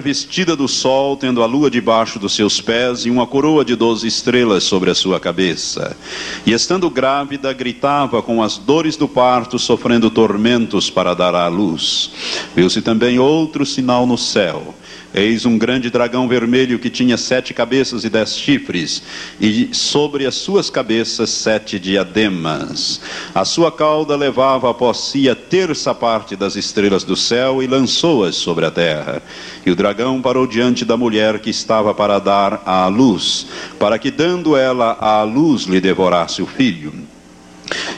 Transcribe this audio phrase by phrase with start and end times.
[0.00, 4.08] vestida do sol, tendo a lua debaixo dos seus pés e uma coroa de doze
[4.08, 5.96] estrelas sobre a sua cabeça.
[6.44, 12.10] E estando grávida, gritava com as dores do parto, sofrendo tormentos para dar à luz.
[12.56, 14.74] Viu-se também outro sinal no céu
[15.16, 19.02] Eis um grande dragão vermelho que tinha sete cabeças e dez chifres,
[19.40, 23.00] e sobre as suas cabeças sete diademas.
[23.34, 28.36] A sua cauda levava após si a terça parte das estrelas do céu e lançou-as
[28.36, 29.22] sobre a terra.
[29.64, 33.46] E o dragão parou diante da mulher que estava para dar à luz,
[33.78, 36.92] para que, dando ela à luz, lhe devorasse o filho.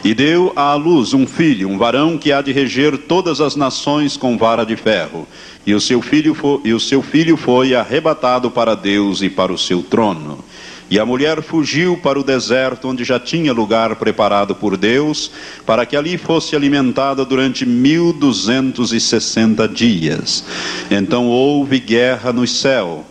[0.04, 4.16] E deu à luz um filho, um varão que há de reger todas as nações
[4.16, 5.27] com vara de ferro.
[5.66, 9.52] E o seu filho foi, e o seu filho foi arrebatado para Deus e para
[9.52, 10.44] o seu trono.
[10.91, 15.30] E a mulher fugiu para o deserto, onde já tinha lugar preparado por Deus,
[15.66, 20.42] para que ali fosse alimentada durante mil duzentos e sessenta dias.
[20.91, 23.05] Então houve guerra no céu.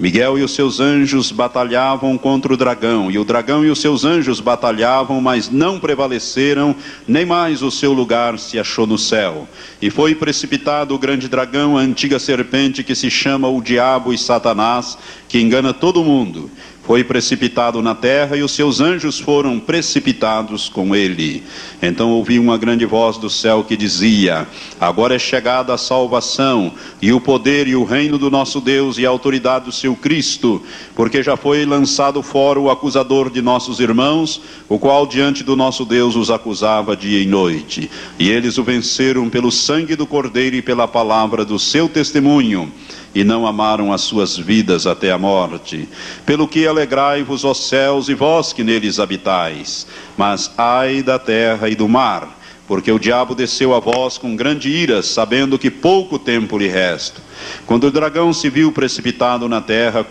[0.00, 4.02] Miguel e os seus anjos batalhavam contra o dragão, e o dragão e os seus
[4.02, 6.74] anjos batalhavam, mas não prevaleceram,
[7.06, 9.46] nem mais o seu lugar se achou no céu.
[9.80, 14.16] E foi precipitado o grande dragão, a antiga serpente que se chama o Diabo e
[14.16, 14.96] Satanás,
[15.28, 16.50] que engana todo mundo
[16.90, 21.44] foi precipitado na terra e os seus anjos foram precipitados com ele.
[21.80, 24.44] Então ouvi uma grande voz do céu que dizia:
[24.80, 29.06] Agora é chegada a salvação, e o poder e o reino do nosso Deus e
[29.06, 30.60] a autoridade do seu Cristo,
[30.96, 35.84] porque já foi lançado fora o acusador de nossos irmãos, o qual diante do nosso
[35.84, 37.88] Deus os acusava dia e noite.
[38.18, 42.68] E eles o venceram pelo sangue do Cordeiro e pela palavra do seu testemunho
[43.14, 45.88] e não amaram as suas vidas até a morte.
[46.24, 49.86] Pelo que alegrai-vos, ó céus, e vós que neles habitais.
[50.16, 52.38] Mas ai da terra e do mar,
[52.68, 57.20] porque o diabo desceu a vós com grande ira, sabendo que pouco tempo lhe resta.
[57.66, 60.06] Quando o dragão se viu precipitado na terra,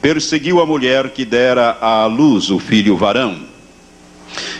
[0.00, 3.52] perseguiu a mulher que dera à luz o filho varão.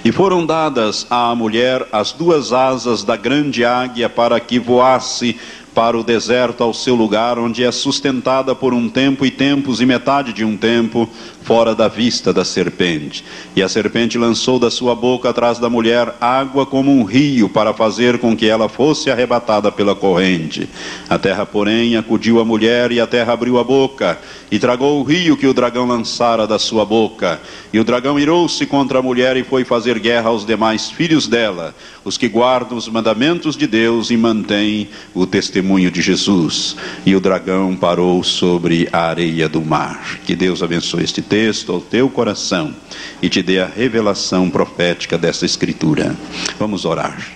[0.05, 5.39] E foram dadas à mulher as duas asas da grande águia para que voasse
[5.75, 9.87] para o deserto ao seu lugar, onde é sustentada por um tempo e tempos e
[9.87, 11.09] metade de um tempo,
[11.45, 13.25] fora da vista da serpente.
[13.55, 17.73] E a serpente lançou da sua boca atrás da mulher água como um rio, para
[17.73, 20.69] fazer com que ela fosse arrebatada pela corrente.
[21.09, 24.19] A terra, porém, acudiu a mulher, e a terra abriu a boca,
[24.51, 27.41] e tragou o rio que o dragão lançara da sua boca.
[27.73, 31.75] E o dragão irou-se contra a mulher e foi fazer guerra aos demais filhos dela,
[32.05, 36.77] os que guardam os mandamentos de Deus e mantêm o testemunho de Jesus.
[37.07, 40.19] E o dragão parou sobre a areia do mar.
[40.25, 42.75] Que Deus abençoe este texto ao teu coração
[43.23, 46.15] e te dê a revelação profética dessa escritura.
[46.59, 47.27] Vamos orar.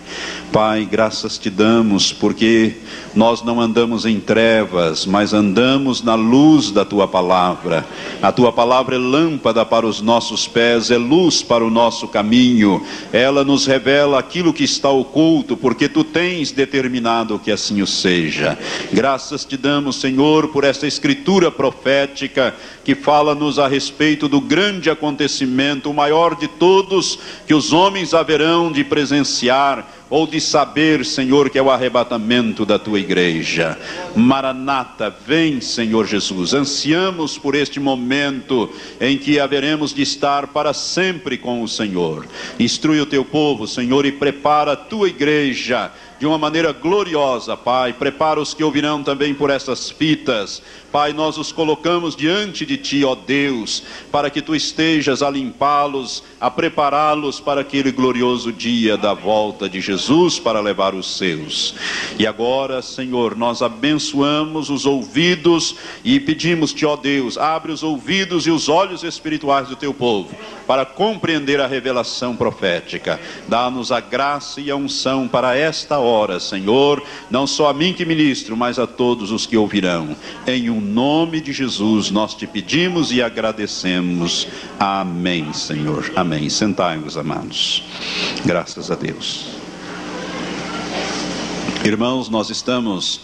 [0.52, 2.76] Pai, graças te damos porque
[3.14, 7.86] nós não andamos em trevas, mas andamos na luz da tua palavra.
[8.22, 12.82] A tua palavra é lâmpada para os nossos pés, é luz para o nosso caminho.
[13.12, 18.58] Ela nos revela aquilo que está oculto, porque tu tens determinado que assim o seja.
[18.92, 25.90] Graças te damos, Senhor, por esta escritura profética que fala-nos a respeito do grande acontecimento,
[25.90, 31.58] o maior de todos que os homens haverão de presenciar ou de saber, Senhor, que
[31.58, 33.76] é o arrebatamento da tua igreja.
[34.14, 36.54] Maranata, vem, Senhor Jesus.
[36.54, 42.26] Ansiamos por este momento em que haveremos de estar para sempre com o Senhor.
[42.58, 47.92] Instrui o teu povo, Senhor, e prepara a tua igreja de uma maneira gloriosa, Pai.
[47.92, 50.62] Prepara os que ouvirão também por essas fitas.
[50.92, 56.22] Pai, nós os colocamos diante de Ti, ó Deus, para que Tu estejas a limpá-los,
[56.40, 61.74] a prepará-los para aquele glorioso dia da volta de Jesus para levar os seus.
[62.18, 68.50] E agora, Senhor, nós abençoamos os ouvidos e pedimos-te, ó Deus, abre os ouvidos e
[68.50, 70.34] os olhos espirituais do Teu povo
[70.66, 73.20] para compreender a revelação profética.
[73.46, 78.04] Dá-nos a graça e a unção para esta hora, Senhor, não só a mim que
[78.04, 80.16] ministro, mas a todos os que ouvirão.
[80.46, 84.46] Em um nome de Jesus nós te pedimos e agradecemos.
[84.78, 86.10] Amém, Senhor.
[86.14, 86.48] Amém.
[86.48, 87.82] Sentai-vos, amados.
[88.44, 89.46] Graças a Deus.
[91.84, 93.20] Irmãos, nós estamos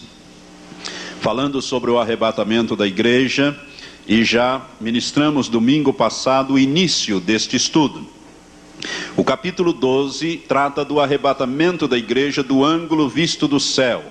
[1.19, 3.57] falando sobre o arrebatamento da igreja
[4.05, 8.05] e já ministramos domingo passado o início deste estudo.
[9.15, 14.03] O capítulo 12 trata do arrebatamento da igreja do ângulo visto do céu,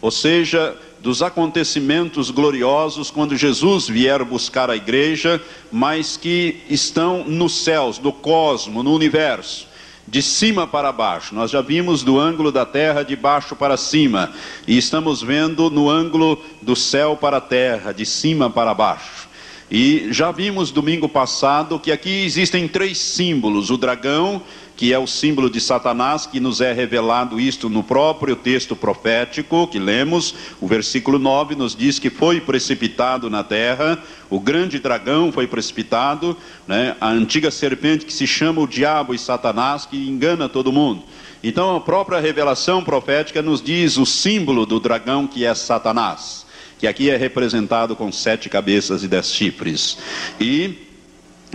[0.00, 5.38] ou seja, dos acontecimentos gloriosos quando Jesus vier buscar a igreja,
[5.70, 9.68] mas que estão nos céus, no cosmo, no universo.
[10.06, 11.34] de cima para baixo.
[11.34, 14.32] Nós já vimos do ângulo da terra de baixo para cima,
[14.66, 19.28] e estamos vendo no ângulo do céu para a terra, de cima para baixo.
[19.70, 24.42] E já vimos domingo passado que aqui existem três símbolos: o dragão,
[24.76, 29.66] que é o símbolo de Satanás, que nos é revelado isto no próprio texto profético
[29.68, 30.34] que lemos.
[30.60, 36.36] O versículo 9 nos diz que foi precipitado na terra, o grande dragão foi precipitado,
[36.66, 36.96] né?
[37.00, 41.02] a antiga serpente que se chama o diabo e Satanás, que engana todo mundo.
[41.42, 46.46] Então a própria revelação profética nos diz o símbolo do dragão que é Satanás,
[46.78, 49.98] que aqui é representado com sete cabeças e dez chifres.
[50.40, 50.93] E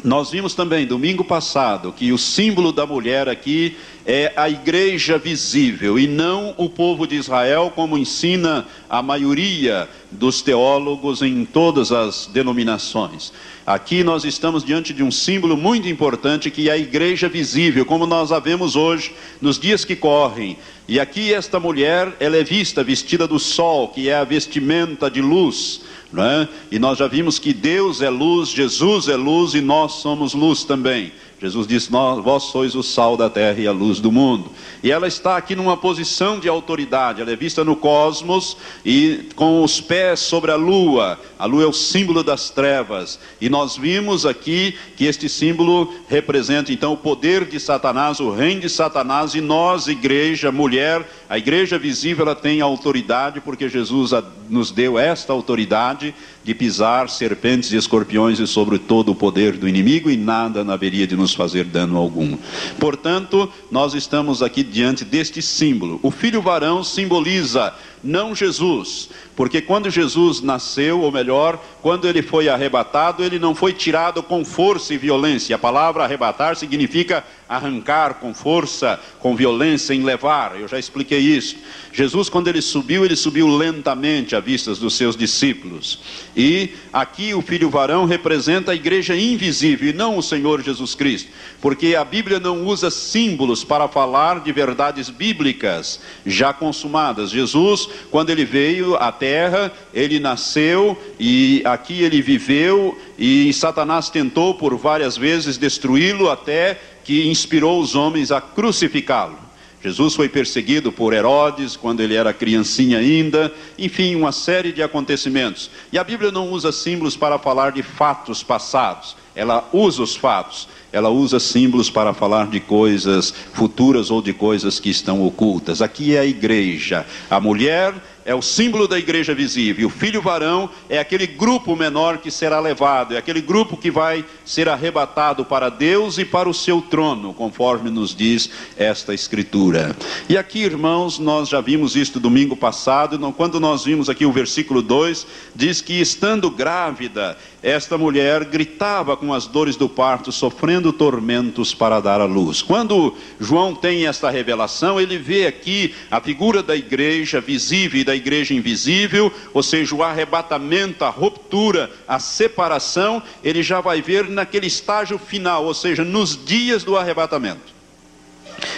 [0.04, 3.76] nós vimos também domingo passado que o símbolo da mulher aqui
[4.06, 10.42] é a igreja visível e não o povo de Israel, como ensina a maioria dos
[10.42, 13.32] teólogos em todas as denominações.
[13.66, 18.08] Aqui nós estamos diante de um símbolo muito importante que é a igreja visível, como
[18.08, 20.58] nós a vemos hoje, nos dias que correm.
[20.88, 25.22] E aqui esta mulher, ela é vista vestida do sol, que é a vestimenta de
[25.22, 25.82] luz
[26.12, 26.48] não é?
[26.72, 30.64] E nós já vimos que Deus é luz, Jesus é luz e nós somos luz
[30.64, 31.12] também.
[31.42, 34.52] Jesus disse: Vós sois o sal da terra e a luz do mundo.
[34.84, 39.64] E ela está aqui numa posição de autoridade, ela é vista no cosmos e com
[39.64, 41.18] os pés sobre a lua.
[41.38, 43.20] A lua é o símbolo das trevas.
[43.40, 48.62] E nós vimos aqui que este símbolo representa então o poder de Satanás, o reino
[48.62, 54.12] de Satanás, e nós, igreja, mulher, a igreja visível, ela tem autoridade, porque Jesus
[54.50, 59.68] nos deu esta autoridade de pisar serpentes e escorpiões e sobre todo o poder do
[59.68, 62.36] inimigo, e nada haveria de nos fazer dano algum.
[62.80, 66.00] Portanto, nós estamos aqui diante deste símbolo.
[66.02, 69.10] O filho varão simboliza não Jesus,
[69.40, 74.44] porque quando Jesus nasceu, ou melhor, quando ele foi arrebatado, ele não foi tirado com
[74.44, 75.56] força e violência.
[75.56, 80.60] A palavra arrebatar significa arrancar com força, com violência, em levar.
[80.60, 81.56] Eu já expliquei isso.
[81.92, 86.00] Jesus, quando ele subiu, ele subiu lentamente à vista dos seus discípulos.
[86.36, 91.32] E aqui o filho varão representa a igreja invisível e não o Senhor Jesus Cristo,
[91.60, 97.32] porque a Bíblia não usa símbolos para falar de verdades bíblicas já consumadas.
[97.32, 104.56] Jesus, quando ele veio à terra, ele nasceu e aqui ele viveu e Satanás tentou
[104.56, 109.38] por várias vezes destruí-lo até que inspirou os homens a crucificá-lo.
[109.82, 115.70] Jesus foi perseguido por Herodes quando ele era criancinha ainda, enfim, uma série de acontecimentos.
[115.94, 120.68] E a Bíblia não usa símbolos para falar de fatos passados, ela usa os fatos,
[120.92, 125.82] ela usa símbolos para falar de coisas futuras ou de coisas que estão ocultas.
[125.82, 127.94] Aqui é a igreja, a mulher
[128.30, 129.88] é o símbolo da igreja visível.
[129.88, 134.24] O filho varão é aquele grupo menor que será levado, é aquele grupo que vai
[134.46, 138.48] ser arrebatado para Deus e para o seu trono, conforme nos diz
[138.78, 139.96] esta escritura.
[140.30, 144.84] E aqui, irmãos, nós já vimos isto domingo passado, quando nós vimos aqui o versículo
[144.84, 151.74] 2, diz que estando grávida, esta mulher gritava com as dores do parto, sofrendo tormentos
[151.74, 152.62] para dar à luz.
[152.62, 158.19] Quando João tem esta revelação, ele vê aqui a figura da igreja visível e da
[158.20, 164.68] igreja invisível, ou seja, o arrebatamento, a ruptura, a separação, ele já vai ver naquele
[164.68, 167.80] estágio final, ou seja, nos dias do arrebatamento.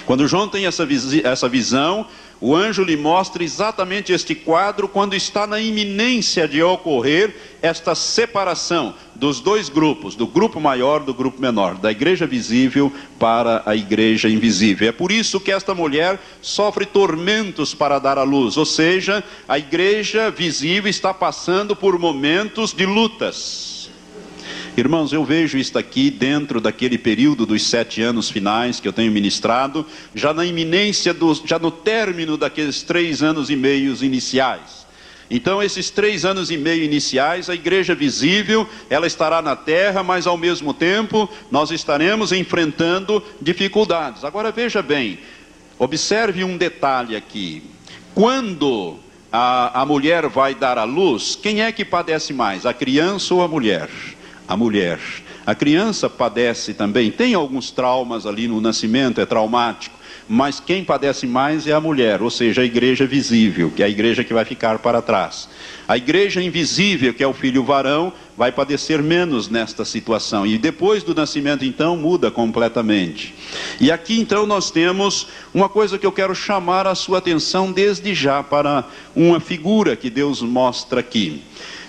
[0.05, 0.88] Quando João tem essa,
[1.23, 2.07] essa visão,
[2.41, 8.95] o anjo lhe mostra exatamente este quadro quando está na iminência de ocorrer esta separação
[9.13, 14.27] dos dois grupos, do grupo maior do grupo menor, da igreja visível para a igreja
[14.27, 14.89] invisível.
[14.89, 19.60] É por isso que esta mulher sofre tormentos para dar à luz, ou seja, a
[19.60, 23.80] igreja visível está passando por momentos de lutas
[24.78, 29.12] Irmãos, eu vejo isto aqui dentro daquele período dos sete anos finais que eu tenho
[29.12, 29.86] ministrado,
[30.16, 34.86] já na iminência, do, já no término daqueles três anos e meios iniciais.
[35.30, 40.25] Então, esses três anos e meio iniciais, a igreja visível, ela estará na terra, mas
[40.25, 44.24] ao mesmo tempo nós estaremos enfrentando dificuldades.
[44.24, 45.20] Agora veja bem,
[45.78, 47.62] observe um detalhe aqui.
[48.16, 48.96] Quando
[49.30, 53.42] a, a mulher vai dar à luz, quem é que padece mais, a criança ou
[53.42, 53.90] a mulher?
[54.51, 55.00] A mulher.
[55.46, 61.25] A criança padece também, tem alguns traumas ali no nascimento, é traumático, mas quem padece
[61.25, 64.43] mais é a mulher, ou seja, a igreja visível, que é a igreja que vai
[64.43, 65.48] ficar para trás.
[65.88, 70.46] A igreja invisível, que é o filho varão, vai padecer menos nesta situação.
[70.46, 73.34] E depois do nascimento, então, muda completamente.
[73.79, 78.13] E aqui, então, nós temos uma coisa que eu quero chamar a sua atenção desde
[78.13, 78.84] já para
[79.15, 81.41] uma figura que Deus mostra aqui.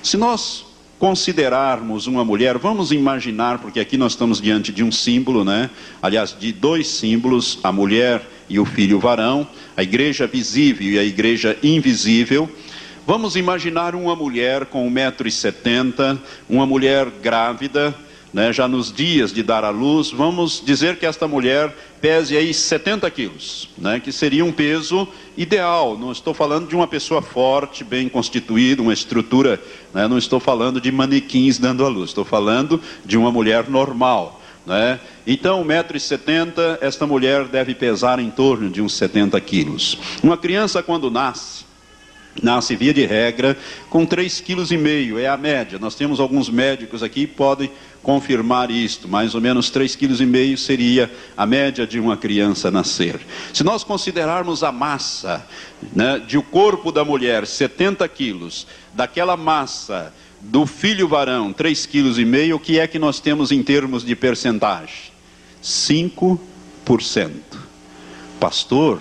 [0.03, 0.72] Se nós
[1.03, 5.69] considerarmos uma mulher, vamos imaginar, porque aqui nós estamos diante de um símbolo, né?
[6.01, 9.45] Aliás, de dois símbolos, a mulher e o filho varão,
[9.77, 12.49] a igreja visível e a igreja invisível.
[13.05, 17.93] Vamos imaginar uma mulher com 1,70m, uma mulher grávida,
[18.33, 22.53] né, já nos dias de dar à luz, vamos dizer que esta mulher pese aí
[22.53, 25.99] 70 quilos, né, que seria um peso ideal.
[25.99, 29.61] Não estou falando de uma pessoa forte, bem constituída, uma estrutura,
[29.93, 34.41] né, não estou falando de manequins dando à luz, estou falando de uma mulher normal.
[34.65, 35.01] Né?
[35.27, 39.99] Então, 1,70m, esta mulher deve pesar em torno de uns 70 quilos.
[40.23, 41.65] Uma criança, quando nasce,
[42.41, 43.57] nasce via de regra
[43.91, 45.79] com 3,5 kg, é a média.
[45.79, 47.71] Nós temos alguns médicos aqui que podem
[48.03, 53.21] confirmar isto, mais ou menos 3,5 kg seria a média de uma criança nascer.
[53.53, 55.47] Se nós considerarmos a massa
[55.95, 62.53] né, de o corpo da mulher, 70 quilos, daquela massa do filho varão, 3,5 kg,
[62.55, 65.13] o que é que nós temos em termos de percentagem?
[65.63, 66.39] 5%.
[68.41, 69.01] Pastor,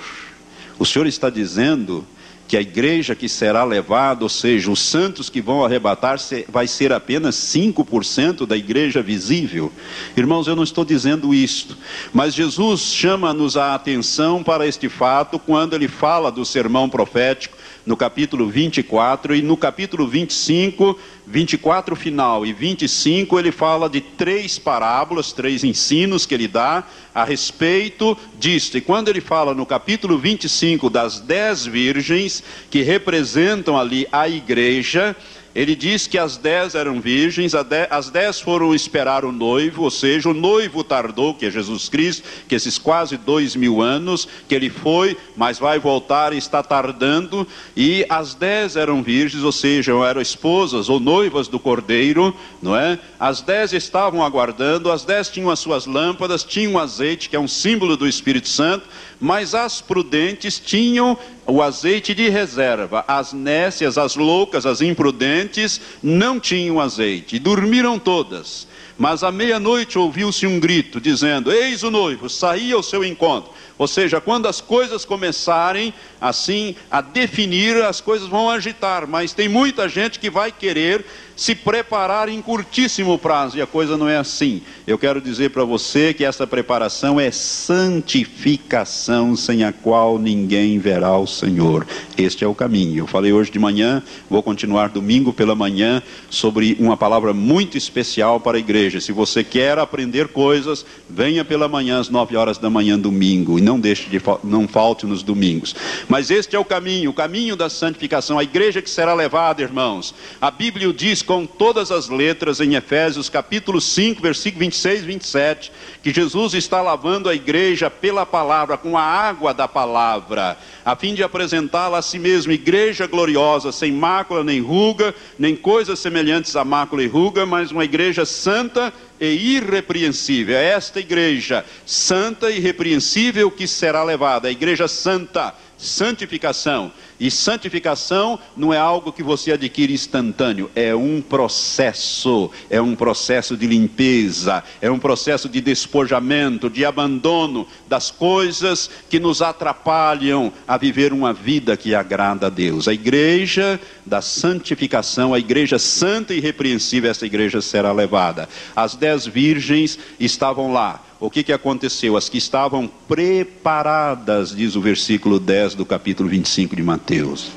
[0.78, 2.06] o senhor está dizendo
[2.51, 6.17] que a igreja que será levada, ou seja, os santos que vão arrebatar,
[6.50, 9.72] vai ser apenas 5% da igreja visível.
[10.17, 11.77] Irmãos, eu não estou dizendo isto,
[12.12, 17.55] mas Jesus chama-nos a atenção para este fato quando ele fala do sermão profético
[17.86, 24.60] no capítulo 24 e no capítulo 25, 24 final e 25, ele fala de três
[24.60, 26.84] parábolas, três ensinos que ele dá
[27.14, 28.78] a respeito disto.
[28.78, 35.16] E quando ele fala no capítulo 25 das dez virgens que representam ali a igreja,
[35.53, 37.53] ele diz que as dez eram virgens,
[37.89, 42.27] as dez foram esperar o noivo, ou seja, o noivo tardou, que é Jesus Cristo,
[42.48, 47.46] que esses quase dois mil anos que ele foi, mas vai voltar e está tardando,
[47.75, 52.98] e as dez eram virgens, ou seja, eram esposas ou noivas do cordeiro, não é?
[53.20, 57.48] As dez estavam aguardando, as dez tinham as suas lâmpadas, tinham azeite, que é um
[57.48, 58.88] símbolo do Espírito Santo,
[59.22, 66.40] mas as prudentes tinham o azeite de reserva, as nécias, as loucas, as imprudentes não
[66.40, 68.68] tinham azeite, dormiram todas.
[68.98, 73.51] Mas à meia-noite ouviu-se um grito, dizendo: Eis o noivo, saí ao seu encontro.
[73.82, 79.50] Ou seja, quando as coisas começarem assim a definir, as coisas vão agitar, mas tem
[79.50, 81.04] muita gente que vai querer
[81.36, 84.62] se preparar em curtíssimo prazo, e a coisa não é assim.
[84.86, 91.18] Eu quero dizer para você que essa preparação é santificação, sem a qual ninguém verá
[91.18, 91.88] o Senhor.
[92.16, 93.00] Este é o caminho.
[93.00, 98.40] Eu falei hoje de manhã, vou continuar domingo pela manhã sobre uma palavra muito especial
[98.40, 99.02] para a igreja.
[99.02, 103.62] Se você quer aprender coisas, venha pela manhã às nove horas da manhã domingo e
[103.62, 105.75] não deixe de não falte nos domingos.
[106.08, 110.13] Mas este é o caminho, o caminho da santificação, a igreja que será levada, irmãos.
[110.40, 115.72] A Bíblia diz com todas as letras em Efésios capítulo 5, versículo 26 e 27,
[116.04, 121.13] que Jesus está lavando a igreja pela palavra, com a água da palavra, a fim
[121.13, 126.66] de apresentá-la a si mesmo, igreja gloriosa, sem mácula nem ruga, nem coisas semelhantes a
[126.66, 130.58] mácula e ruga, mas uma igreja santa e irrepreensível.
[130.58, 136.92] É esta igreja santa e irrepreensível que será levada, a igreja santa santificação.
[137.22, 143.56] E santificação não é algo que você adquire instantâneo, é um processo, é um processo
[143.56, 150.80] de limpeza, é um processo de despojamento, de abandono das coisas que nos atrapalham a
[150.80, 152.88] viver uma vida que agrada a Deus.
[152.88, 158.50] A igreja da santificação, a igreja santa e irrepreensível, essa igreja será levada.
[158.75, 162.18] As dez virgens estavam lá o que, que aconteceu?
[162.18, 167.51] As que estavam preparadas, diz o versículo 10 do capítulo 25 de Mateus.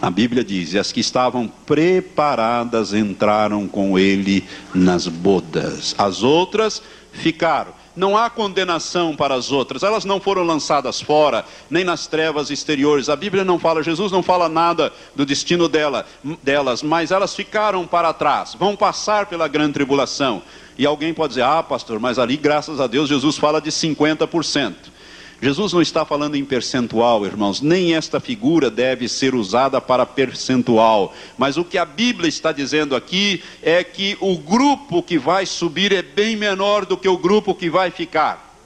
[0.00, 4.44] A Bíblia diz: e as que estavam preparadas entraram com ele
[4.74, 7.83] nas bodas, as outras ficaram.
[7.96, 13.08] Não há condenação para as outras, elas não foram lançadas fora, nem nas trevas exteriores.
[13.08, 16.04] A Bíblia não fala, Jesus não fala nada do destino dela,
[16.42, 20.42] delas, mas elas ficaram para trás, vão passar pela grande tribulação.
[20.76, 24.74] E alguém pode dizer: ah, pastor, mas ali, graças a Deus, Jesus fala de 50%.
[25.44, 31.14] Jesus não está falando em percentual, irmãos, nem esta figura deve ser usada para percentual.
[31.36, 35.92] Mas o que a Bíblia está dizendo aqui é que o grupo que vai subir
[35.92, 38.56] é bem menor do que o grupo que vai ficar.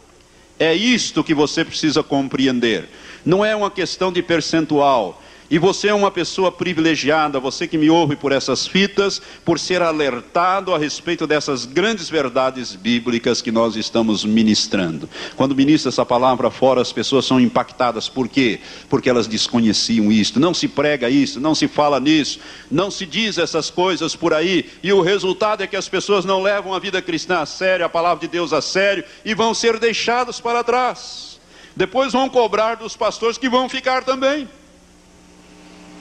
[0.56, 2.88] É isto que você precisa compreender.
[3.24, 5.20] Não é uma questão de percentual
[5.50, 9.80] E você é uma pessoa privilegiada, você que me ouve por essas fitas, por ser
[9.80, 15.08] alertado a respeito dessas grandes verdades bíblicas que nós estamos ministrando.
[15.36, 18.10] Quando ministra essa palavra fora, as pessoas são impactadas.
[18.10, 18.60] Por quê?
[18.90, 20.38] Porque elas desconheciam isso.
[20.38, 22.40] Não se prega isso, não se fala nisso,
[22.70, 24.68] não se diz essas coisas por aí.
[24.82, 27.88] E o resultado é que as pessoas não levam a vida cristã a sério, a
[27.88, 31.40] palavra de Deus a sério, e vão ser deixados para trás.
[31.74, 34.46] Depois vão cobrar dos pastores que vão ficar também.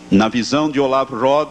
[0.09, 1.49] Na visão de Olaf Rod,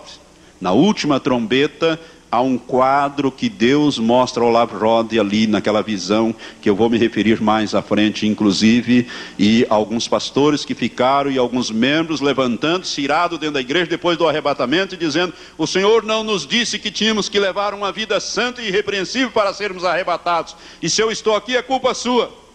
[0.58, 2.00] na última trombeta,
[2.32, 6.88] há um quadro que Deus mostra ao Olaf Rod ali naquela visão, que eu vou
[6.88, 9.08] me referir mais à frente, inclusive,
[9.38, 14.26] e alguns pastores que ficaram e alguns membros levantando-se, irado dentro da igreja depois do
[14.26, 18.62] arrebatamento e dizendo: O Senhor não nos disse que tínhamos que levar uma vida santa
[18.62, 22.46] e irrepreensível para sermos arrebatados, e se eu estou aqui é culpa sua.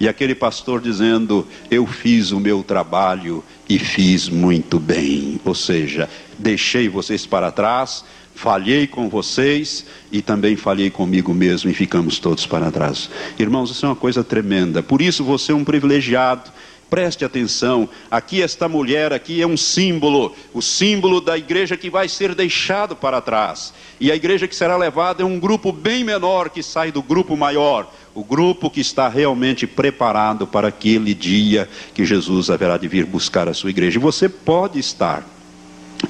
[0.00, 5.40] E aquele pastor dizendo: Eu fiz o meu trabalho e fiz muito bem.
[5.44, 6.08] Ou seja,
[6.38, 12.46] deixei vocês para trás, falhei com vocês e também falhei comigo mesmo e ficamos todos
[12.46, 13.10] para trás.
[13.38, 14.82] Irmãos, isso é uma coisa tremenda.
[14.82, 16.50] Por isso você é um privilegiado.
[16.90, 22.08] Preste atenção, aqui esta mulher aqui é um símbolo, o símbolo da igreja que vai
[22.08, 23.74] ser deixado para trás.
[24.00, 27.36] E a igreja que será levada é um grupo bem menor que sai do grupo
[27.36, 33.06] maior o grupo que está realmente preparado para aquele dia que Jesus haverá de vir
[33.06, 33.96] buscar a sua igreja.
[33.96, 35.24] E você pode estar.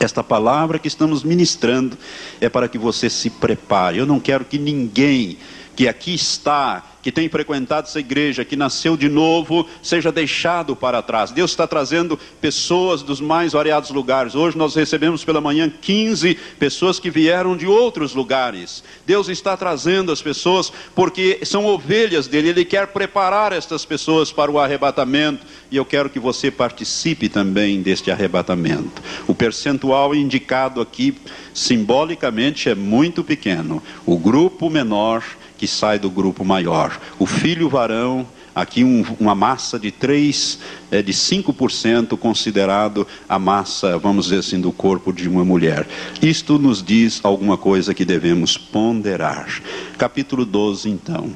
[0.00, 1.98] Esta palavra que estamos ministrando
[2.40, 3.98] é para que você se prepare.
[3.98, 5.36] Eu não quero que ninguém
[5.76, 11.00] que aqui está que tem frequentado essa igreja, que nasceu de novo, seja deixado para
[11.00, 11.30] trás.
[11.30, 14.34] Deus está trazendo pessoas dos mais variados lugares.
[14.34, 18.84] Hoje nós recebemos pela manhã 15 pessoas que vieram de outros lugares.
[19.06, 22.50] Deus está trazendo as pessoas porque são ovelhas dele.
[22.50, 27.80] Ele quer preparar estas pessoas para o arrebatamento e eu quero que você participe também
[27.80, 29.02] deste arrebatamento.
[29.26, 31.16] O percentual indicado aqui
[31.54, 33.82] simbolicamente é muito pequeno.
[34.04, 35.24] O grupo menor
[35.58, 36.98] que sai do grupo maior.
[37.18, 40.58] O filho varão, aqui um, uma massa de 3,
[40.90, 45.86] é, de 5% considerado a massa, vamos dizer assim, do corpo de uma mulher.
[46.22, 49.60] Isto nos diz alguma coisa que devemos ponderar.
[49.98, 51.30] Capítulo 12, então.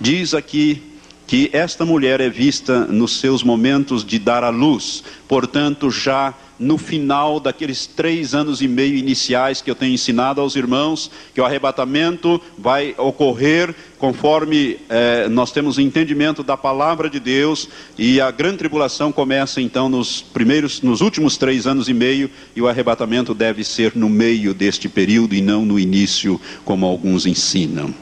[0.00, 0.82] Diz aqui
[1.28, 6.78] que esta mulher é vista nos seus momentos de dar à luz, portanto, já no
[6.78, 11.44] final daqueles três anos e meio iniciais que eu tenho ensinado aos irmãos, que o
[11.44, 18.56] arrebatamento vai ocorrer conforme eh, nós temos entendimento da palavra de Deus e a grande
[18.56, 23.62] tribulação começa então nos primeiros, nos últimos três anos e meio e o arrebatamento deve
[23.64, 27.94] ser no meio deste período e não no início, como alguns ensinam.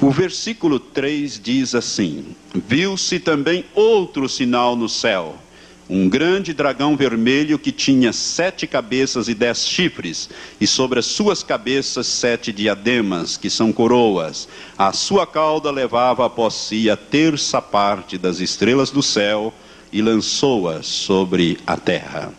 [0.00, 5.38] O versículo 3 diz assim: Viu-se também outro sinal no céu
[5.88, 10.30] um grande dragão vermelho que tinha sete cabeças e dez chifres,
[10.60, 14.48] e sobre as suas cabeças sete diademas, que são coroas.
[14.78, 19.52] A sua cauda levava após si a terça parte das estrelas do céu
[19.92, 22.32] e lançou-as sobre a terra.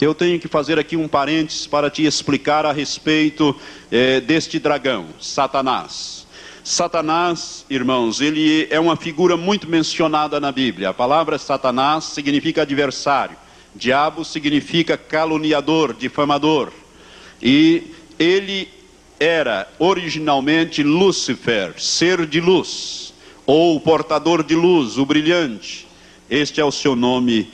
[0.00, 3.54] Eu tenho que fazer aqui um parênteses para te explicar a respeito
[3.90, 6.15] eh, deste dragão, Satanás.
[6.68, 10.88] Satanás, irmãos, ele é uma figura muito mencionada na Bíblia.
[10.88, 13.36] A palavra Satanás significa adversário.
[13.72, 16.72] Diabo significa caluniador, difamador.
[17.40, 17.84] E
[18.18, 18.68] ele
[19.20, 23.14] era originalmente Lúcifer, ser de luz,
[23.46, 25.86] ou portador de luz, o brilhante.
[26.28, 27.48] Este é o seu nome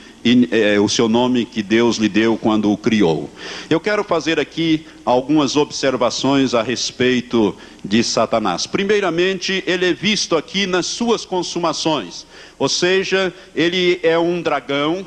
[0.51, 3.29] é, o seu nome que Deus lhe deu quando o criou.
[3.69, 8.65] Eu quero fazer aqui algumas observações a respeito de Satanás.
[8.65, 12.25] Primeiramente, ele é visto aqui nas suas consumações,
[12.57, 15.05] ou seja, ele é um dragão,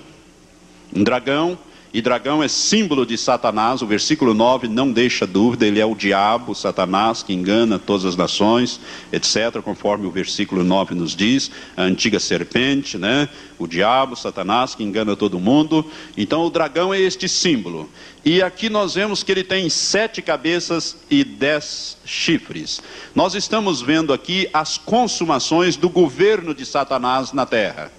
[0.95, 1.59] um dragão
[1.97, 5.95] e dragão é símbolo de Satanás, o versículo 9 não deixa dúvida, ele é o
[5.95, 8.79] diabo, Satanás, que engana todas as nações,
[9.11, 13.31] etc., conforme o versículo 9 nos diz, a antiga serpente, né?
[13.59, 15.91] o diabo, Satanás, que engana todo mundo.
[16.19, 17.89] Então o dragão é este símbolo.
[18.23, 22.83] E aqui nós vemos que ele tem sete cabeças e dez chifres.
[23.15, 27.91] Nós estamos vendo aqui as consumações do governo de Satanás na terra.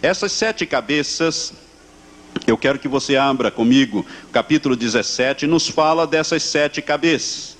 [0.00, 1.52] Essas sete cabeças
[2.46, 7.56] eu quero que você abra comigo, capítulo 17, nos fala dessas sete cabeças.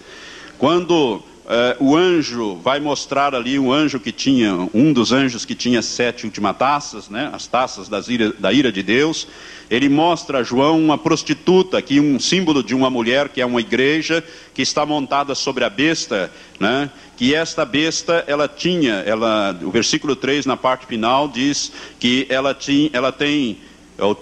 [0.58, 5.54] Quando eh, o anjo vai mostrar ali um anjo que tinha, um dos anjos que
[5.54, 9.28] tinha sete últimas taças, né, as taças ira, da ira de Deus,
[9.70, 13.60] ele mostra a João uma prostituta, aqui um símbolo de uma mulher que é uma
[13.60, 19.70] igreja, que está montada sobre a besta, né, que esta besta, ela tinha, ela, o
[19.70, 23.58] versículo 3 na parte final diz que ela, tinha, ela tem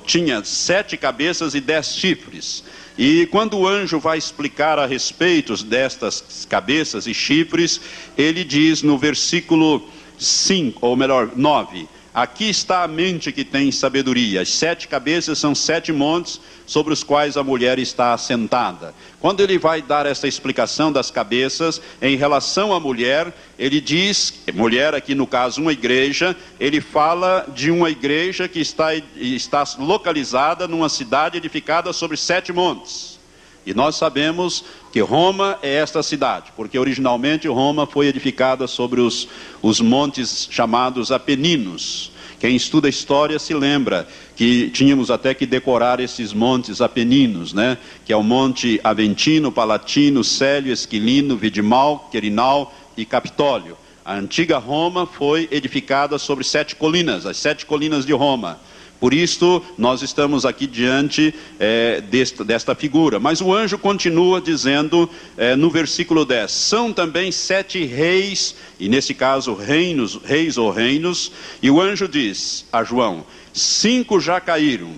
[0.04, 2.64] tinha sete cabeças e dez chifres.
[2.98, 7.80] E quando o anjo vai explicar a respeito destas cabeças e chifres,
[8.16, 14.42] ele diz no versículo 5, ou melhor, 9: Aqui está a mente que tem sabedoria.
[14.42, 16.38] As sete cabeças são sete montes
[16.72, 18.94] sobre os quais a mulher está assentada.
[19.20, 24.94] Quando ele vai dar essa explicação das cabeças em relação à mulher, ele diz, mulher
[24.94, 30.88] aqui no caso uma igreja, ele fala de uma igreja que está, está localizada numa
[30.88, 33.18] cidade edificada sobre sete montes.
[33.66, 39.28] E nós sabemos que Roma é esta cidade, porque originalmente Roma foi edificada sobre os,
[39.60, 42.12] os montes chamados Apeninos.
[42.42, 47.78] Quem estuda história se lembra que tínhamos até que decorar esses montes apeninos, né?
[48.04, 53.78] Que é o Monte Aventino, Palatino, Célio, Esquilino, Vidimal, Querinal e Capitólio.
[54.04, 58.58] A antiga Roma foi edificada sobre sete colinas, as sete colinas de Roma.
[59.02, 63.18] Por isso, nós estamos aqui diante é, desta, desta, figura.
[63.18, 69.12] Mas o anjo continua dizendo é, no versículo 10: são também sete reis, e nesse
[69.12, 74.92] caso, reinos, reis ou reinos, e o anjo diz a João: cinco já caíram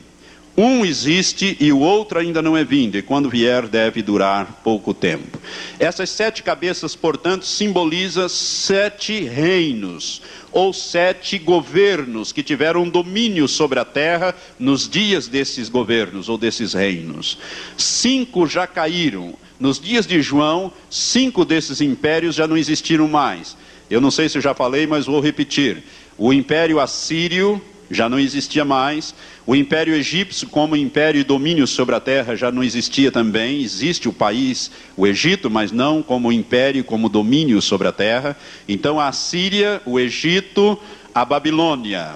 [0.56, 4.94] um existe e o outro ainda não é vindo, e quando vier deve durar pouco
[4.94, 5.38] tempo.
[5.80, 10.22] Essas sete cabeças, portanto, simbolizam sete reinos,
[10.54, 16.72] ou sete governos que tiveram domínio sobre a terra nos dias desses governos ou desses
[16.72, 17.36] reinos.
[17.76, 19.34] Cinco já caíram.
[19.58, 23.56] Nos dias de João, cinco desses impérios já não existiram mais.
[23.90, 25.82] Eu não sei se já falei, mas vou repetir.
[26.16, 29.14] O Império Assírio já não existia mais.
[29.46, 33.62] O Império Egípcio, como império e domínio sobre a terra, já não existia também.
[33.62, 38.36] Existe o país, o Egito, mas não como império, como domínio sobre a terra.
[38.68, 40.78] Então a Síria, o Egito,
[41.14, 42.14] a Babilônia,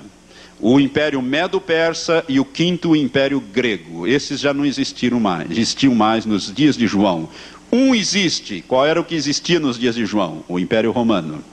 [0.60, 4.06] o Império Medo-Persa e o quinto Império Grego.
[4.06, 7.28] Esses já não existiram mais, existiam mais nos dias de João.
[7.70, 8.64] Um existe.
[8.66, 10.42] Qual era o que existia nos dias de João?
[10.48, 11.44] O Império Romano.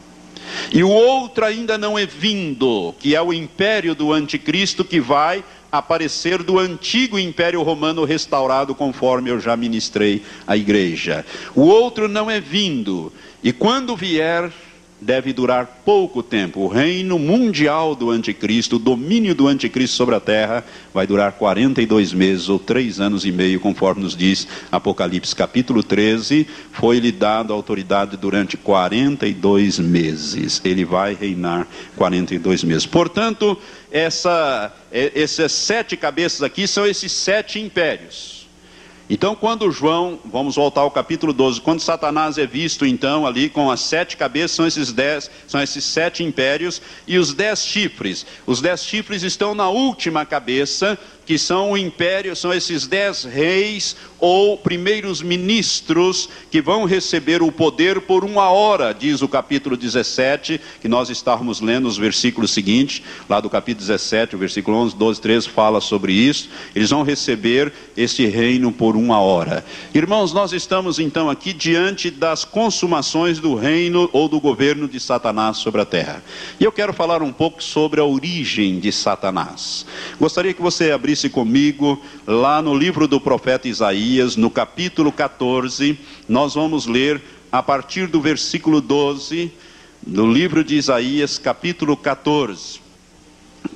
[0.71, 5.43] E o outro ainda não é vindo, que é o império do anticristo que vai
[5.71, 11.25] aparecer do antigo império romano restaurado, conforme eu já ministrei à igreja.
[11.53, 13.11] O outro não é vindo,
[13.43, 14.51] e quando vier,
[14.99, 16.62] deve durar pouco tempo.
[16.62, 22.13] O reino mundial do anticristo, o domínio do anticristo sobre a terra, vai durar 42
[22.13, 26.47] meses ou três anos e meio, conforme nos diz Apocalipse capítulo 13.
[26.71, 30.62] Foi-lhe dado autoridade durante 42 meses.
[30.63, 32.86] Ele vai reinar 42 meses.
[32.86, 33.58] Portanto,
[33.91, 38.44] essa, essas sete cabeças aqui são esses sete impérios.
[39.07, 43.69] Então, quando João, vamos voltar ao capítulo 12, quando Satanás é visto então ali com
[43.69, 48.25] as sete cabeças, são esses dez, são esses sete impérios e os dez chifres.
[48.47, 53.95] Os dez chifres estão na última cabeça, que são o império, são esses dez reis
[54.19, 60.59] ou primeiros ministros que vão receber o poder por uma hora, diz o capítulo 17,
[60.81, 65.21] que nós estávamos lendo os versículos seguintes, lá do capítulo 17, o versículo 11, 12,
[65.21, 66.49] 13 fala sobre isso.
[66.75, 69.65] Eles vão receber este reino por uma hora.
[69.93, 75.57] Irmãos, nós estamos então aqui diante das consumações do reino ou do governo de Satanás
[75.57, 76.23] sobre a terra.
[76.59, 79.85] E eu quero falar um pouco sobre a origem de Satanás.
[80.19, 85.97] Gostaria que você abrisse abrisse comigo lá no livro do profeta Isaías, no capítulo 14,
[86.28, 89.49] nós vamos ler a partir do versículo 12,
[90.06, 92.82] no livro de Isaías, capítulo 14.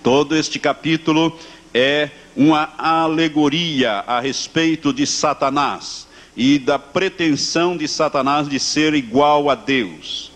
[0.03, 1.33] Todo este capítulo
[1.73, 9.49] é uma alegoria a respeito de Satanás e da pretensão de Satanás de ser igual
[9.49, 10.29] a Deus.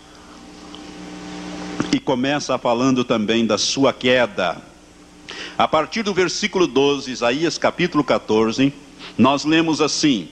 [1.92, 4.73] E começa falando também da sua queda.
[5.56, 8.72] A partir do versículo 12, Isaías capítulo 14,
[9.16, 10.28] nós lemos assim: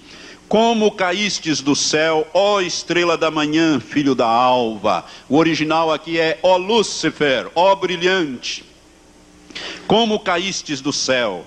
[0.48, 5.04] Como caístes do céu, ó estrela da manhã, filho da alva.
[5.28, 8.64] O original aqui é ó Lúcifer, ó brilhante.
[9.86, 11.46] Como caístes do céu,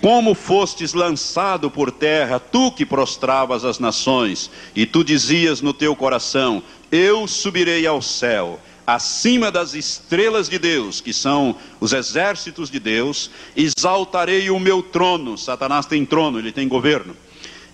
[0.00, 5.96] como fostes lançado por terra, tu que prostravas as nações, e tu dizias no teu
[5.96, 6.62] coração:
[6.92, 13.30] Eu subirei ao céu acima das estrelas de Deus, que são os exércitos de Deus,
[13.54, 15.36] exaltarei o meu trono.
[15.36, 17.14] Satanás tem trono, ele tem governo.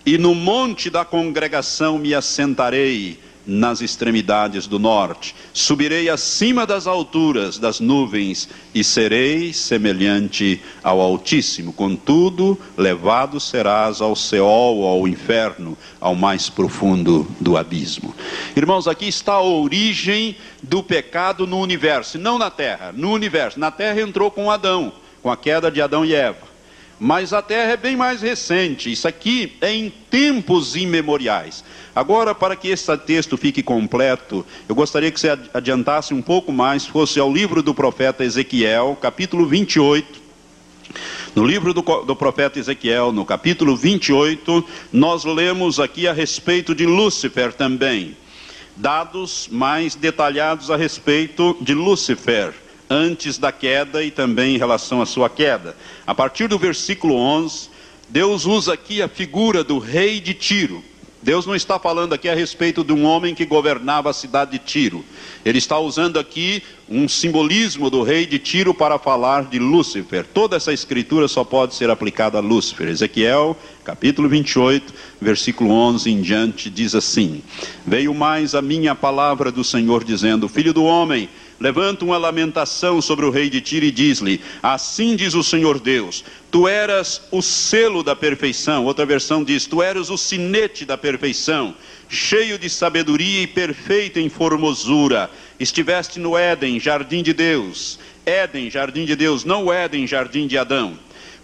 [0.04, 5.34] E no monte da congregação me assentarei nas extremidades do norte.
[5.52, 11.72] Subirei acima das alturas das nuvens e serei semelhante ao Altíssimo.
[11.72, 18.14] Contudo, levado serás ao Seol, ao inferno, ao mais profundo do abismo.
[18.56, 23.60] Irmãos, aqui está a origem do pecado no universo, não na terra, no universo.
[23.60, 24.92] Na terra entrou com Adão
[25.24, 26.53] com a queda de Adão e Eva.
[26.98, 31.64] Mas a terra é bem mais recente, isso aqui é em tempos imemoriais.
[31.94, 36.86] Agora, para que esse texto fique completo, eu gostaria que você adiantasse um pouco mais,
[36.86, 40.22] fosse ao livro do profeta Ezequiel, capítulo 28.
[41.34, 46.86] No livro do, do, profeta Ezequiel, no capítulo 28, nós lemos aqui a respeito de
[46.86, 48.16] Lúcifer também.
[48.76, 52.54] Dados mais detalhados a respeito de Lúcifer,
[52.88, 55.76] antes da queda e também em relação à sua queda.
[56.06, 57.70] A partir do versículo 11,
[58.08, 60.82] Deus usa aqui a figura do rei de Tiro.
[61.24, 64.58] Deus não está falando aqui a respeito de um homem que governava a cidade de
[64.58, 65.02] Tiro.
[65.42, 70.26] Ele está usando aqui um simbolismo do rei de Tiro para falar de Lúcifer.
[70.34, 72.88] Toda essa escritura só pode ser aplicada a Lúcifer.
[72.88, 77.42] Ezequiel, capítulo 28, versículo 11 em diante, diz assim:
[77.86, 83.24] Veio mais a minha palavra do Senhor, dizendo: Filho do homem levanta uma lamentação sobre
[83.24, 88.02] o rei de Tiro e diz-lhe: Assim diz o Senhor Deus: Tu eras o selo
[88.02, 88.84] da perfeição.
[88.84, 91.74] Outra versão diz: Tu eras o sinete da perfeição,
[92.08, 95.30] cheio de sabedoria e perfeito em formosura.
[95.58, 97.98] Estiveste no Éden, jardim de Deus.
[98.26, 100.98] Éden, jardim de Deus, não Éden, jardim de Adão.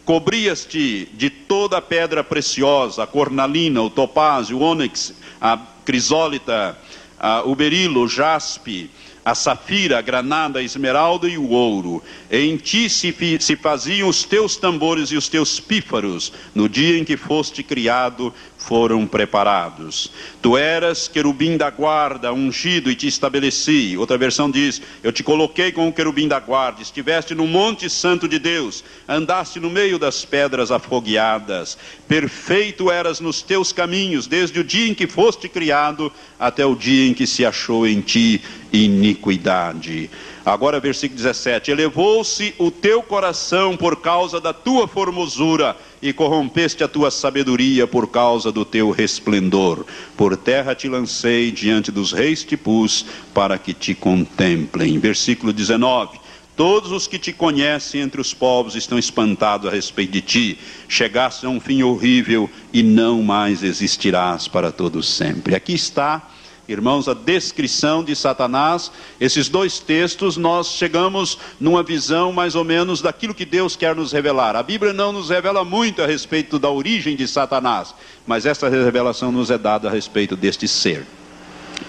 [0.05, 6.77] Cobrias-te de toda a pedra preciosa, a cornalina, o topázio, o ônix, a crisólita,
[7.19, 8.91] a, o berilo, o jaspe
[9.31, 12.03] a safira, a granada, a esmeralda e o ouro.
[12.31, 17.05] Em ti se, se faziam os teus tambores e os teus pífaros, no dia em
[17.05, 20.13] que foste criado, foram preparados.
[20.41, 23.97] Tu eras querubim da guarda, ungido e te estabeleci.
[23.97, 28.29] Outra versão diz: Eu te coloquei com o querubim da guarda, estiveste no monte santo
[28.29, 31.77] de Deus, andaste no meio das pedras afogueadas.
[32.07, 37.09] Perfeito eras nos teus caminhos, desde o dia em que foste criado até o dia
[37.09, 38.43] em que se achou em ti
[38.73, 40.11] iniquidade.
[40.51, 46.89] Agora, versículo 17: Elevou-se o teu coração por causa da tua formosura, e corrompeste a
[46.89, 49.85] tua sabedoria por causa do teu resplendor.
[50.17, 54.99] Por terra te lancei, diante dos reis te pus, para que te contemplem.
[54.99, 56.19] Versículo 19.
[56.57, 60.59] Todos os que te conhecem entre os povos estão espantados a respeito de ti.
[60.89, 65.55] Chegaste a um fim horrível e não mais existirás para todos sempre.
[65.55, 66.29] Aqui está
[66.73, 73.03] Irmãos, a descrição de Satanás, esses dois textos, nós chegamos numa visão mais ou menos
[73.03, 74.55] daquilo que Deus quer nos revelar.
[74.55, 77.93] A Bíblia não nos revela muito a respeito da origem de Satanás,
[78.25, 81.05] mas essa revelação nos é dada a respeito deste ser.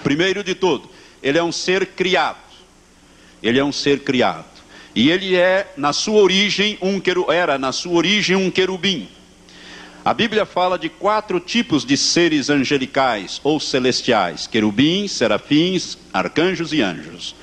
[0.02, 0.90] Primeiro de tudo,
[1.22, 2.38] ele é um ser criado.
[3.40, 4.44] Ele é um ser criado.
[4.96, 7.00] E ele é, na sua origem, um
[7.32, 9.08] era na sua origem um querubim.
[10.04, 16.82] A Bíblia fala de quatro tipos de seres angelicais ou celestiais: querubins, serafins, arcanjos e
[16.82, 17.36] anjos.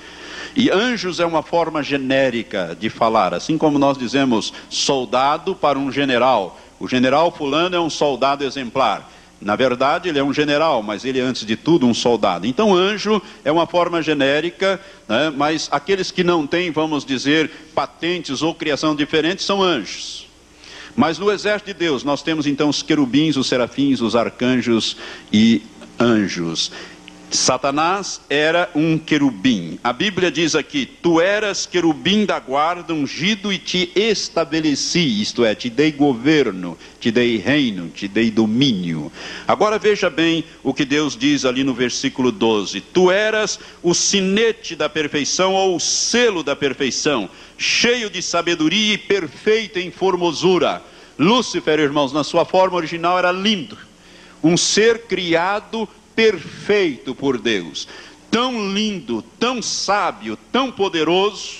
[0.58, 5.90] E anjos é uma forma genérica de falar, assim como nós dizemos soldado para um
[5.90, 6.60] general.
[6.78, 9.10] O general fulano é um soldado exemplar.
[9.40, 12.46] Na verdade, ele é um general, mas ele é, antes de tudo, um soldado.
[12.46, 15.32] Então, anjo é uma forma genérica, né?
[15.34, 20.29] mas aqueles que não têm, vamos dizer, patentes ou criação diferente são anjos.
[21.00, 24.98] Mas no exército de Deus nós temos então os querubins, os serafins, os arcanjos
[25.32, 25.62] e
[25.98, 26.74] anjos.
[27.32, 29.78] Satanás era um querubim.
[29.84, 35.54] A Bíblia diz aqui: Tu eras querubim da guarda, ungido e te estabeleci, isto é,
[35.54, 39.12] te dei governo, te dei reino, te dei domínio.
[39.48, 44.76] Agora veja bem o que Deus diz ali no versículo 12: Tu eras o sinete
[44.76, 50.82] da perfeição ou o selo da perfeição, cheio de sabedoria e perfeito em formosura.
[51.18, 53.78] Lúcifer, irmãos, na sua forma original era lindo,
[54.42, 55.88] um ser criado
[56.20, 57.88] perfeito por Deus,
[58.30, 61.60] tão lindo, tão sábio, tão poderoso,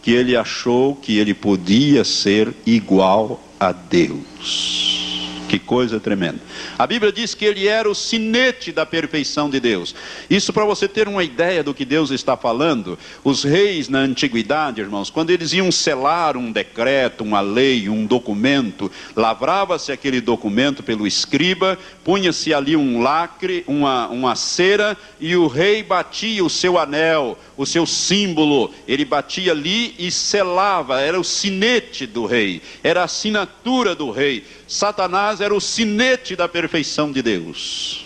[0.00, 5.07] que ele achou que ele podia ser igual a Deus.
[5.48, 6.38] Que coisa tremenda.
[6.78, 9.94] A Bíblia diz que ele era o sinete da perfeição de Deus.
[10.28, 12.98] Isso para você ter uma ideia do que Deus está falando.
[13.24, 18.92] Os reis na antiguidade, irmãos, quando eles iam selar um decreto, uma lei, um documento,
[19.16, 25.82] lavrava-se aquele documento pelo escriba, punha-se ali um lacre, uma, uma cera, e o rei
[25.82, 32.06] batia o seu anel, o seu símbolo, ele batia ali e selava, era o sinete
[32.06, 34.44] do rei, era a assinatura do rei.
[34.68, 38.04] Satanás era o sinete da perfeição de Deus.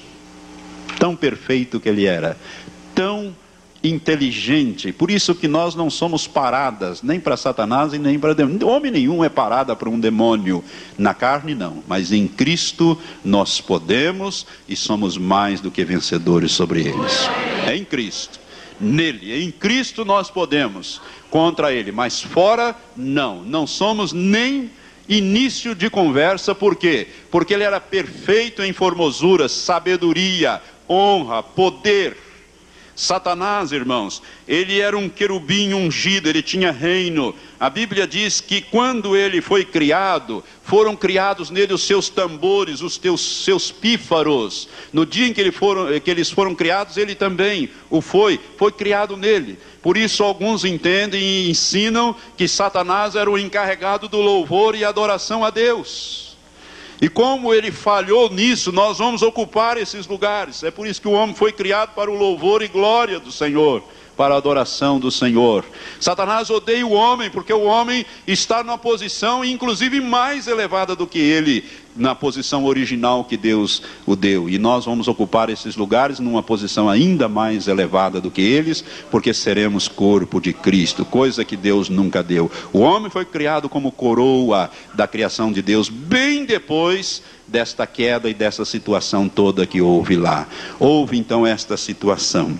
[0.98, 2.38] Tão perfeito que ele era,
[2.94, 3.34] tão
[3.82, 4.92] inteligente.
[4.92, 8.68] Por isso que nós não somos paradas, nem para Satanás e nem para demônio.
[8.68, 10.62] Homem nenhum é parada para um demônio.
[10.96, 11.82] Na carne, não.
[11.88, 17.28] Mas em Cristo nós podemos e somos mais do que vencedores sobre eles.
[17.66, 18.38] É em Cristo.
[18.80, 19.32] nele.
[19.44, 23.42] Em Cristo nós podemos contra ele, mas fora não.
[23.42, 24.70] Não somos nem
[25.08, 27.08] início de conversa, por quê?
[27.30, 32.16] Porque ele era perfeito em formosura, sabedoria, honra, poder.
[32.94, 37.34] Satanás, irmãos, ele era um querubim ungido, ele tinha reino.
[37.58, 42.98] A Bíblia diz que quando ele foi criado, foram criados nele os seus tambores, os
[42.98, 44.68] teus, seus pífaros.
[44.92, 48.70] No dia em que, ele foram, que eles foram criados, ele também o foi, foi
[48.70, 49.58] criado nele.
[49.80, 55.44] Por isso, alguns entendem e ensinam que Satanás era o encarregado do louvor e adoração
[55.44, 56.31] a Deus.
[57.02, 60.62] E como ele falhou nisso, nós vamos ocupar esses lugares.
[60.62, 63.82] É por isso que o homem foi criado para o louvor e glória do Senhor,
[64.16, 65.64] para a adoração do Senhor.
[65.98, 71.18] Satanás odeia o homem, porque o homem está numa posição, inclusive mais elevada do que
[71.18, 74.48] ele na posição original que Deus o deu.
[74.48, 79.34] E nós vamos ocupar esses lugares numa posição ainda mais elevada do que eles, porque
[79.34, 82.50] seremos corpo de Cristo, coisa que Deus nunca deu.
[82.72, 88.34] O homem foi criado como coroa da criação de Deus, bem depois desta queda e
[88.34, 90.48] dessa situação toda que houve lá.
[90.78, 92.58] Houve então esta situação.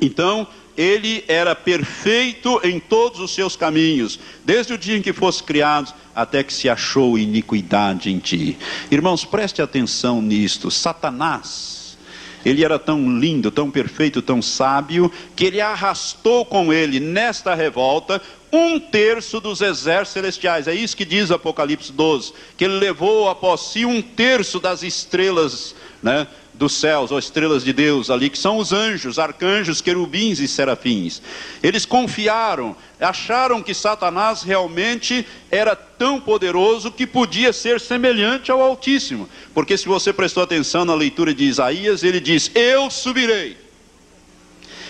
[0.00, 5.42] Então, ele era perfeito em todos os seus caminhos, desde o dia em que fosse
[5.42, 8.56] criado até que se achou iniquidade em ti.
[8.90, 10.70] Irmãos, preste atenção nisto.
[10.70, 11.96] Satanás,
[12.44, 18.22] ele era tão lindo, tão perfeito, tão sábio, que ele arrastou com ele nesta revolta
[18.52, 20.68] um terço dos exércitos celestiais.
[20.68, 25.74] É isso que diz Apocalipse 12, que ele levou após si um terço das estrelas,
[26.02, 26.26] né?
[26.58, 31.20] Dos céus, ou estrelas de Deus ali, que são os anjos, arcanjos, querubins e serafins.
[31.62, 39.28] Eles confiaram, acharam que Satanás realmente era tão poderoso que podia ser semelhante ao Altíssimo.
[39.54, 43.65] Porque se você prestou atenção na leitura de Isaías, ele diz: Eu subirei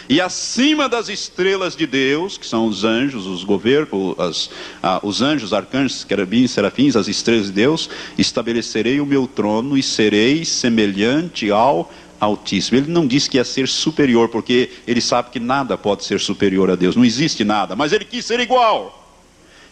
[0.08, 4.50] e acima das estrelas de Deus, que são os anjos, os governos, as,
[4.82, 9.82] ah, os anjos, arcanjos, querubins, serafins, as estrelas de Deus, estabelecerei o meu trono e
[9.82, 12.78] serei semelhante ao Altíssimo.
[12.78, 16.70] Ele não disse que ia ser superior, porque ele sabe que nada pode ser superior
[16.70, 19.12] a Deus, não existe nada, mas ele quis ser igual.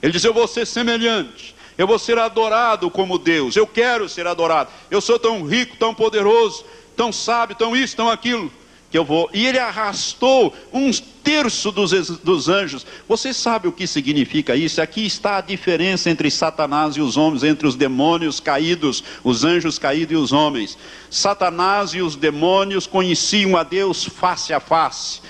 [0.02, 1.54] Ele disse: Eu vou ser semelhante.
[1.78, 3.56] Eu vou ser adorado como Deus.
[3.56, 4.70] Eu quero ser adorado.
[4.90, 8.52] Eu sou tão rico, tão poderoso, tão sábio, tão isso, tão aquilo
[8.94, 9.28] que eu vou.
[9.34, 10.88] E ele arrastou um
[11.24, 12.86] terço dos, dos anjos.
[13.08, 14.80] Você sabe o que significa isso?
[14.80, 19.80] Aqui está a diferença entre Satanás e os homens, entre os demônios caídos, os anjos
[19.80, 20.78] caídos e os homens.
[21.10, 25.20] Satanás e os demônios conheciam a Deus face a face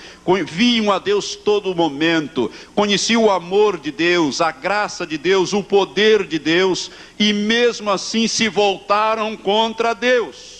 [0.43, 5.61] viam a Deus todo momento, conheciam o amor de Deus, a graça de Deus, o
[5.63, 10.54] poder de Deus, e mesmo assim se voltaram contra Deus.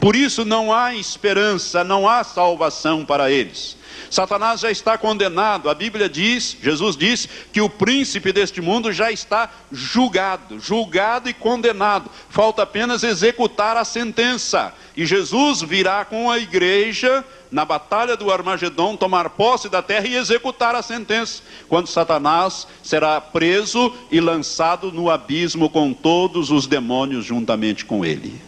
[0.00, 3.76] Por isso não há esperança, não há salvação para eles.
[4.10, 5.68] Satanás já está condenado.
[5.68, 11.34] A Bíblia diz, Jesus diz, que o príncipe deste mundo já está julgado, julgado e
[11.34, 12.10] condenado.
[12.28, 14.72] Falta apenas executar a sentença.
[14.96, 20.16] E Jesus virá com a igreja na batalha do Armagedon, tomar posse da terra e
[20.16, 27.24] executar a sentença, quando Satanás será preso e lançado no abismo com todos os demônios
[27.24, 28.40] juntamente com ele.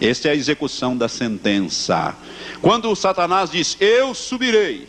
[0.00, 2.16] Esta é a execução da sentença.
[2.60, 4.88] Quando Satanás diz: Eu subirei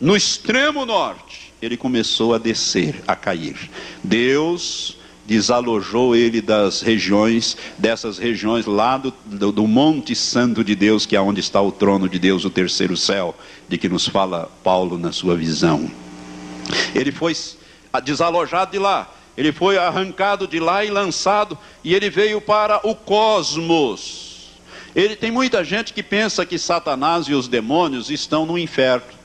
[0.00, 3.70] no extremo norte, ele começou a descer, a cair.
[4.04, 11.04] Deus desalojou ele das regiões, dessas regiões lá do, do, do, Monte Santo de Deus,
[11.04, 13.34] que é onde está o trono de Deus, o terceiro céu,
[13.68, 15.90] de que nos fala Paulo na sua visão.
[16.94, 17.34] Ele foi
[18.04, 22.94] desalojado de lá, ele foi arrancado de lá e lançado, e ele veio para o
[22.94, 24.25] cosmos
[24.96, 29.15] ele tem muita gente que pensa que Satanás e os demônios estão no inferno.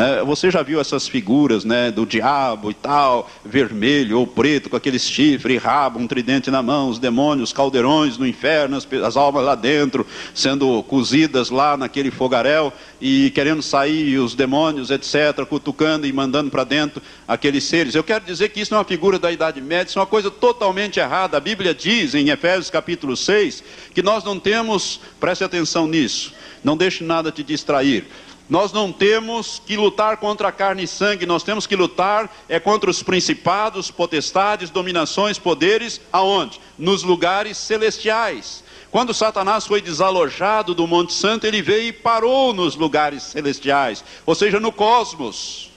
[0.00, 0.22] Né?
[0.24, 5.02] Você já viu essas figuras né, do diabo e tal, vermelho ou preto, com aqueles
[5.02, 9.54] chifres, rabo, um tridente na mão, os demônios, caldeirões no inferno, as, as almas lá
[9.54, 16.50] dentro, sendo cozidas lá naquele fogaréu e querendo sair, os demônios, etc., cutucando e mandando
[16.50, 17.94] para dentro aqueles seres.
[17.94, 20.06] Eu quero dizer que isso não é uma figura da Idade Média, isso é uma
[20.06, 21.36] coisa totalmente errada.
[21.36, 26.32] A Bíblia diz em Efésios capítulo 6 que nós não temos, preste atenção nisso,
[26.64, 28.06] não deixe nada te distrair.
[28.50, 32.90] Nós não temos que lutar contra carne e sangue, nós temos que lutar é contra
[32.90, 36.60] os principados, potestades, dominações, poderes, aonde?
[36.76, 38.64] Nos lugares celestiais.
[38.90, 44.34] Quando Satanás foi desalojado do Monte Santo, ele veio e parou nos lugares celestiais, ou
[44.34, 45.70] seja, no cosmos.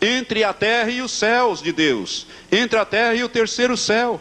[0.00, 4.20] Entre a terra e os céus de Deus, entre a terra e o terceiro céu.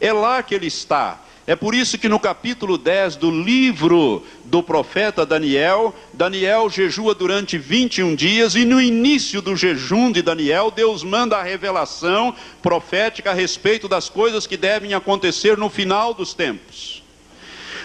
[0.00, 1.20] É lá que ele está.
[1.52, 7.58] É por isso que no capítulo 10 do livro do profeta Daniel, Daniel jejua durante
[7.58, 13.34] 21 dias e no início do jejum de Daniel, Deus manda a revelação profética a
[13.34, 17.02] respeito das coisas que devem acontecer no final dos tempos.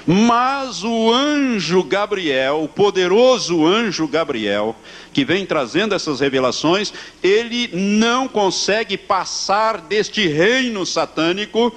[0.05, 4.73] Mas o anjo Gabriel, o poderoso anjo Gabriel,
[5.11, 11.75] que vem trazendo essas revelações, ele não consegue passar deste reino satânico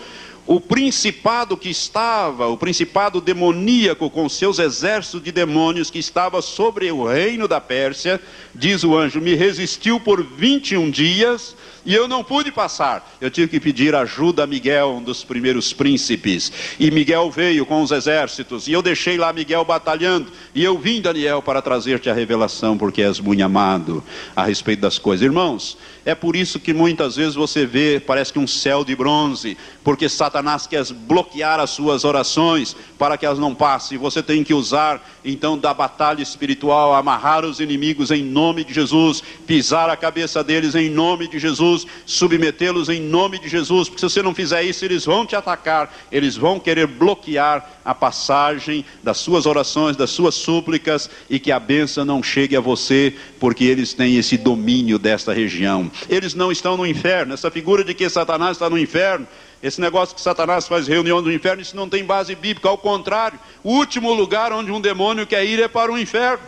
[0.51, 6.91] o principado que estava, o principado demoníaco com seus exércitos de demônios que estava sobre
[6.91, 8.21] o reino da Pérsia,
[8.53, 11.55] diz o anjo, me resistiu por 21 dias
[11.87, 13.17] e eu não pude passar.
[13.21, 16.53] Eu tive que pedir ajuda a Miguel, um dos primeiros príncipes.
[16.79, 18.69] E Miguel veio com os exércitos.
[18.69, 20.31] E eu deixei lá Miguel batalhando.
[20.55, 24.05] E eu vim, Daniel, para trazer-te a revelação, porque és muito amado
[24.37, 25.25] a respeito das coisas.
[25.25, 29.57] Irmãos, é por isso que muitas vezes você vê, parece que um céu de bronze,
[29.85, 33.99] porque Satanás quer bloquear as suas orações para que elas não passem.
[33.99, 39.23] Você tem que usar, então, da batalha espiritual, amarrar os inimigos em nome de Jesus,
[39.47, 44.09] pisar a cabeça deles em nome de Jesus, submetê-los em nome de Jesus, porque se
[44.11, 49.19] você não fizer isso, eles vão te atacar, eles vão querer bloquear a passagem das
[49.19, 53.93] suas orações, das suas súplicas e que a benção não chegue a você, porque eles
[53.93, 55.90] têm esse domínio desta região.
[56.09, 57.35] Eles não estão no inferno.
[57.35, 59.27] Essa figura de que Satanás está no inferno,
[59.63, 62.69] esse negócio que Satanás faz reunião do inferno, isso não tem base bíblica.
[62.69, 66.45] Ao contrário, o último lugar onde um demônio quer ir é para o inferno,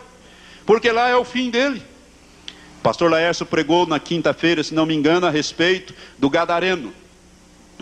[0.65, 1.81] porque lá é o fim dele.
[2.81, 6.93] pastor Laércio pregou na quinta-feira, se não me engano, a respeito do Gadareno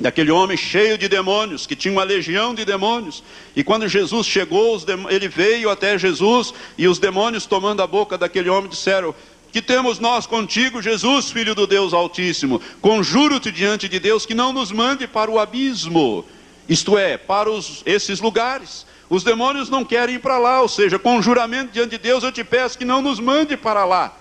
[0.01, 3.23] daquele homem cheio de demônios, que tinha uma legião de demônios.
[3.55, 8.49] E quando Jesus chegou, ele veio até Jesus, e os demônios, tomando a boca daquele
[8.49, 9.13] homem, disseram:
[9.51, 12.61] Que temos nós contigo, Jesus, filho do Deus Altíssimo?
[12.79, 16.25] Conjuro-te diante de Deus que não nos mande para o abismo,
[16.69, 18.85] isto é, para os, esses lugares.
[19.09, 22.31] Os demônios não querem ir para lá, ou seja, com juramento diante de Deus, eu
[22.31, 24.20] te peço que não nos mande para lá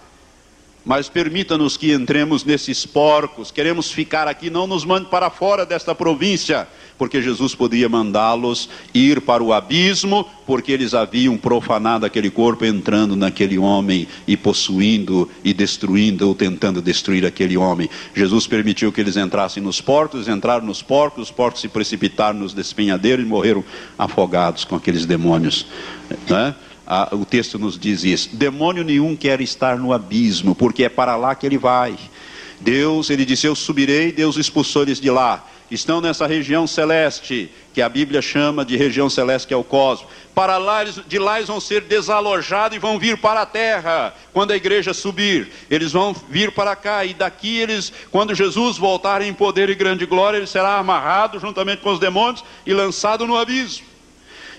[0.84, 3.50] mas permita-nos que entremos nesses porcos.
[3.50, 6.66] Queremos ficar aqui, não nos mande para fora desta província,
[6.96, 13.14] porque Jesus podia mandá-los ir para o abismo, porque eles haviam profanado aquele corpo, entrando
[13.14, 17.88] naquele homem e possuindo e destruindo ou tentando destruir aquele homem.
[18.14, 22.52] Jesus permitiu que eles entrassem nos porcos, entraram nos porcos, os porcos se precipitaram nos
[22.52, 23.64] despenhadeiros e morreram
[23.98, 25.66] afogados com aqueles demônios.
[26.28, 26.54] Né?
[26.92, 28.30] Ah, o texto nos diz isso.
[28.32, 31.96] Demônio nenhum quer estar no abismo, porque é para lá que ele vai.
[32.58, 35.46] Deus, ele disse: Eu subirei, Deus expulsou eles de lá.
[35.70, 40.10] Estão nessa região celeste, que a Bíblia chama de região celeste, que é o cosmos.
[40.34, 44.50] Para lá, de lá eles vão ser desalojados e vão vir para a terra, quando
[44.50, 45.48] a igreja subir.
[45.70, 50.04] Eles vão vir para cá, e daqui eles, quando Jesus voltar em poder e grande
[50.06, 53.90] glória, ele será amarrado juntamente com os demônios e lançado no abismo.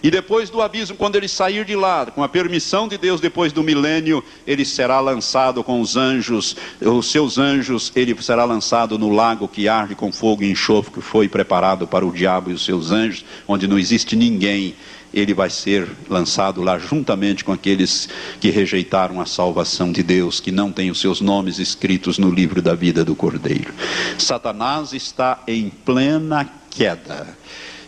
[0.03, 3.53] E depois do abismo, quando ele sair de lá, com a permissão de Deus, depois
[3.53, 9.09] do milênio, ele será lançado com os anjos, os seus anjos, ele será lançado no
[9.09, 12.65] lago que arde com fogo e enxofre, que foi preparado para o diabo e os
[12.65, 14.75] seus anjos, onde não existe ninguém.
[15.13, 18.07] Ele vai ser lançado lá juntamente com aqueles
[18.39, 22.61] que rejeitaram a salvação de Deus, que não têm os seus nomes escritos no livro
[22.61, 23.73] da vida do Cordeiro.
[24.17, 27.37] Satanás está em plena queda.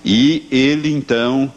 [0.03, 1.51] E ele então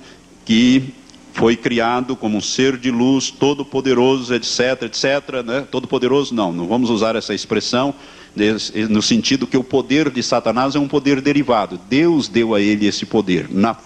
[0.47, 0.95] que
[1.35, 5.67] foi criado como um ser de luz, todo-poderoso, etc, etc, né?
[5.71, 7.95] Todo-poderoso não, não vamos usar essa expressão
[8.89, 11.79] no sentido que o poder de Satanás é um poder derivado.
[11.89, 13.49] Deus deu a ele esse poder.
[13.51, 13.77] Na,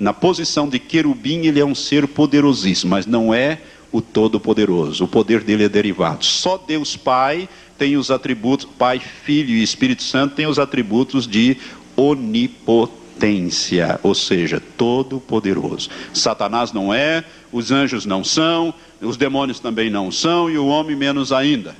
[0.00, 3.60] na posição de querubim, ele é um ser poderosíssimo, mas não é
[3.92, 5.04] o todo-poderoso.
[5.04, 6.24] O poder dele é derivado.
[6.24, 11.56] Só Deus Pai tem os atributos, Pai, Filho e Espírito Santo tem os atributos de
[11.96, 15.88] onipotência potência, ou seja, todo poderoso.
[16.12, 20.94] Satanás não é, os anjos não são, os demônios também não são e o homem
[20.94, 21.74] menos ainda.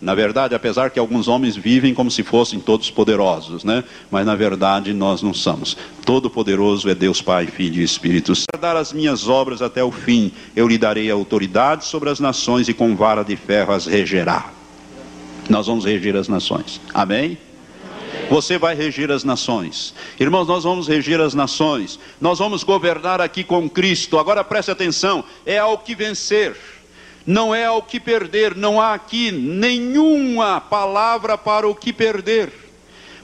[0.00, 3.84] Na verdade, apesar que alguns homens vivem como se fossem todos poderosos, né?
[4.10, 5.76] Mas na verdade nós não somos.
[6.06, 8.34] Todo poderoso é Deus Pai, Filho e Espírito.
[8.34, 12.66] Se dar as minhas obras até o fim, eu lhe darei autoridade sobre as nações
[12.66, 14.50] e com vara de ferro as regerá.
[15.50, 16.80] Nós vamos reger as nações.
[16.94, 17.36] Amém?
[18.30, 19.92] Você vai regir as nações.
[20.18, 21.98] Irmãos, nós vamos regir as nações.
[22.20, 24.20] Nós vamos governar aqui com Cristo.
[24.20, 26.56] Agora preste atenção: é ao que vencer,
[27.26, 28.54] não é ao que perder.
[28.54, 32.52] Não há aqui nenhuma palavra para o que perder,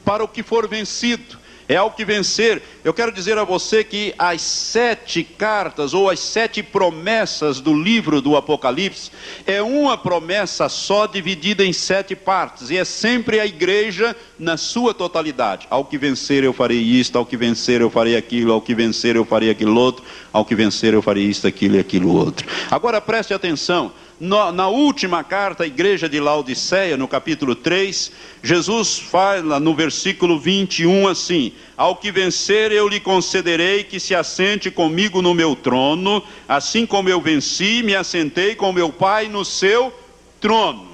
[0.04, 1.38] para o que for vencido.
[1.68, 2.62] É ao que vencer.
[2.84, 8.20] Eu quero dizer a você que as sete cartas ou as sete promessas do livro
[8.20, 9.10] do Apocalipse
[9.46, 14.94] é uma promessa só dividida em sete partes e é sempre a igreja na sua
[14.94, 15.66] totalidade.
[15.70, 19.16] Ao que vencer eu farei isto, ao que vencer eu farei aquilo, ao que vencer
[19.16, 22.46] eu farei aquilo outro, ao que vencer eu farei isto, aquilo e aquilo outro.
[22.70, 28.10] Agora preste atenção na última carta à igreja de Laodiceia, no capítulo 3,
[28.42, 34.70] Jesus fala no versículo 21 assim: Ao que vencer, eu lhe concederei que se assente
[34.70, 39.92] comigo no meu trono, assim como eu venci, me assentei com meu Pai no seu
[40.40, 40.86] trono.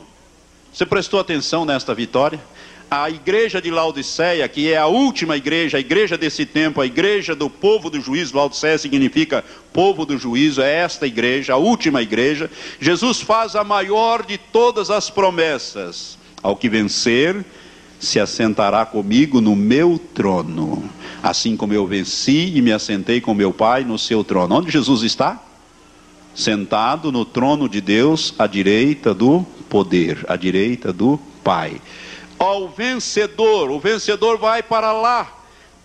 [0.73, 2.41] Você prestou atenção nesta vitória?
[2.95, 7.35] A igreja de Laodiceia, que é a última igreja, a igreja desse tempo, a igreja
[7.35, 12.51] do povo do juízo, Laodiceia significa povo do juízo, é esta igreja, a última igreja.
[12.79, 17.43] Jesus faz a maior de todas as promessas: ao que vencer,
[17.99, 20.85] se assentará comigo no meu trono,
[21.23, 24.57] assim como eu venci e me assentei com meu Pai no seu trono.
[24.57, 25.43] Onde Jesus está?
[26.35, 31.81] Sentado no trono de Deus, à direita do poder, à direita do Pai
[32.43, 33.71] ao vencedor.
[33.71, 35.33] O vencedor vai para lá.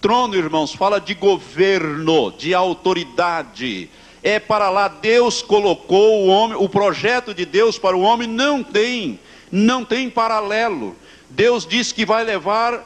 [0.01, 3.89] Trono, irmãos, fala de governo, de autoridade.
[4.23, 8.63] É para lá Deus colocou o homem, o projeto de Deus para o homem não
[8.63, 9.19] tem,
[9.51, 10.95] não tem paralelo.
[11.29, 12.83] Deus diz que vai levar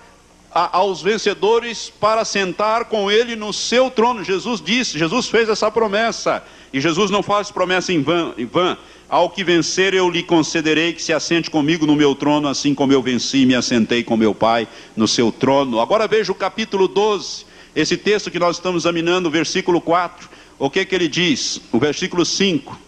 [0.54, 4.24] a, aos vencedores para sentar com ele no seu trono.
[4.24, 6.44] Jesus disse, Jesus fez essa promessa.
[6.74, 8.78] E Jesus não faz promessa em vão, em vão.
[9.12, 12.94] Ao que vencer, eu lhe concederei que se assente comigo no meu trono, assim como
[12.94, 15.82] eu venci e me assentei com meu Pai no seu trono.
[15.82, 17.46] Agora veja o capítulo 12,
[17.76, 20.30] esse texto que nós estamos examinando, o versículo 4.
[20.58, 21.60] O que, que ele diz?
[21.74, 22.80] O versículo 5.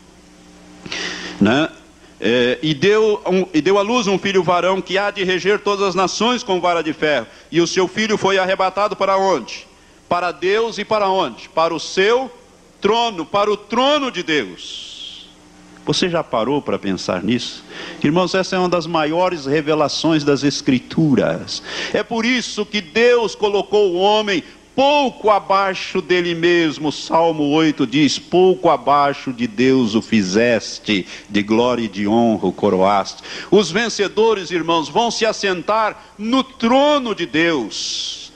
[1.42, 1.70] Né?
[2.22, 5.60] É, e, deu um, e deu à luz um filho varão que há de reger
[5.60, 7.28] todas as nações com vara de ferro.
[7.52, 9.68] E o seu filho foi arrebatado para onde?
[10.08, 11.50] Para Deus e para onde?
[11.50, 12.32] Para o seu
[12.80, 14.93] trono, para o trono de Deus.
[15.86, 17.64] Você já parou para pensar nisso?
[18.02, 21.62] Irmãos, essa é uma das maiores revelações das Escrituras.
[21.94, 24.42] É por isso que Deus colocou o homem
[24.74, 26.90] pouco abaixo dele mesmo.
[26.90, 32.54] Salmo 8 diz: Pouco abaixo de Deus o fizeste, de glória e de honra o
[32.54, 33.22] coroaste.
[33.52, 38.32] Os vencedores, irmãos, vão se assentar no trono de Deus.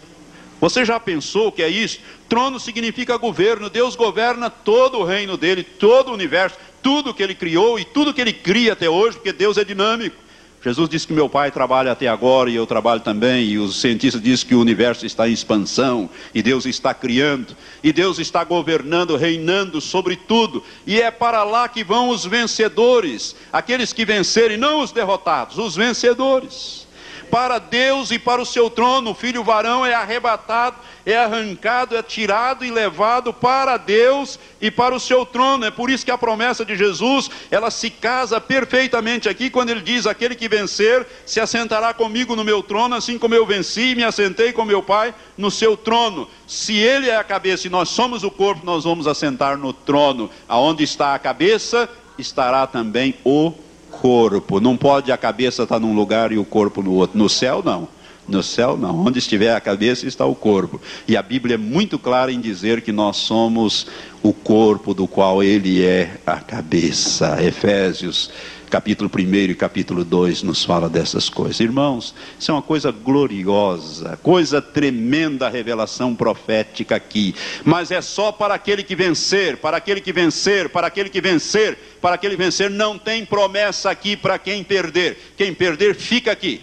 [0.60, 2.00] Você já pensou que é isso?
[2.28, 3.70] Trono significa governo.
[3.70, 6.58] Deus governa todo o reino dele, todo o universo
[6.88, 10.16] tudo que ele criou e tudo que ele cria até hoje, porque Deus é dinâmico.
[10.64, 14.22] Jesus disse que meu pai trabalha até agora e eu trabalho também, e os cientistas
[14.22, 19.18] dizem que o universo está em expansão, e Deus está criando, e Deus está governando,
[19.18, 24.80] reinando sobre tudo, e é para lá que vão os vencedores, aqueles que vencerem, não
[24.80, 26.87] os derrotados, os vencedores
[27.30, 29.12] para Deus e para o seu trono.
[29.12, 34.96] O filho varão é arrebatado, é arrancado, é tirado e levado para Deus e para
[34.96, 35.66] o seu trono.
[35.66, 39.82] É por isso que a promessa de Jesus, ela se casa perfeitamente aqui quando ele
[39.82, 43.96] diz: "Aquele que vencer se assentará comigo no meu trono, assim como eu venci e
[43.96, 46.28] me assentei com meu Pai no seu trono".
[46.48, 50.30] Se ele é a cabeça e nós somos o corpo, nós vamos assentar no trono.
[50.48, 53.54] Aonde está a cabeça, estará também o
[54.02, 54.60] corpo.
[54.60, 57.18] Não pode a cabeça estar num lugar e o corpo no outro.
[57.18, 57.88] No céu, não.
[58.28, 59.06] No céu, não.
[59.06, 60.82] Onde estiver a cabeça, está o corpo.
[61.08, 63.88] E a Bíblia é muito clara em dizer que nós somos
[64.22, 67.42] o corpo do qual ele é a cabeça.
[67.42, 68.30] Efésios
[68.70, 71.60] capítulo 1 e capítulo 2 nos fala dessas coisas.
[71.60, 77.34] Irmãos, isso é uma coisa gloriosa, coisa tremenda a revelação profética aqui.
[77.64, 81.78] Mas é só para aquele que vencer, para aquele que vencer, para aquele que vencer,
[82.02, 82.70] para aquele que vencer.
[82.70, 85.34] Não tem promessa aqui para quem perder.
[85.38, 86.62] Quem perder, fica aqui.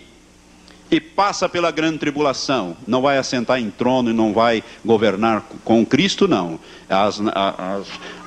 [0.91, 5.85] E passa pela grande tribulação, não vai assentar em trono e não vai governar com
[5.85, 6.61] Cristo, não.
[6.89, 7.21] As,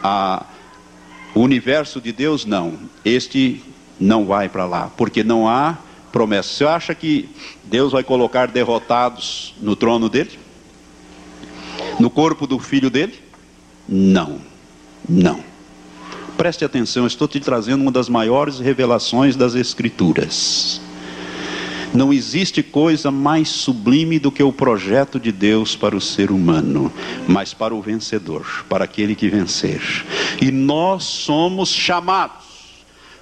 [0.03, 0.43] a,
[1.37, 2.73] o universo de Deus, não.
[3.05, 3.63] Este
[3.99, 5.77] não vai para lá, porque não há
[6.11, 6.49] promessa.
[6.49, 7.29] Você acha que
[7.63, 10.39] Deus vai colocar derrotados no trono dele?
[11.99, 13.13] No corpo do filho dele?
[13.87, 14.41] Não.
[15.07, 15.43] Não.
[16.35, 20.81] Preste atenção, estou te trazendo uma das maiores revelações das Escrituras.
[21.93, 26.91] Não existe coisa mais sublime do que o projeto de Deus para o ser humano,
[27.27, 29.81] mas para o vencedor, para aquele que vencer.
[30.41, 32.45] E nós somos chamados.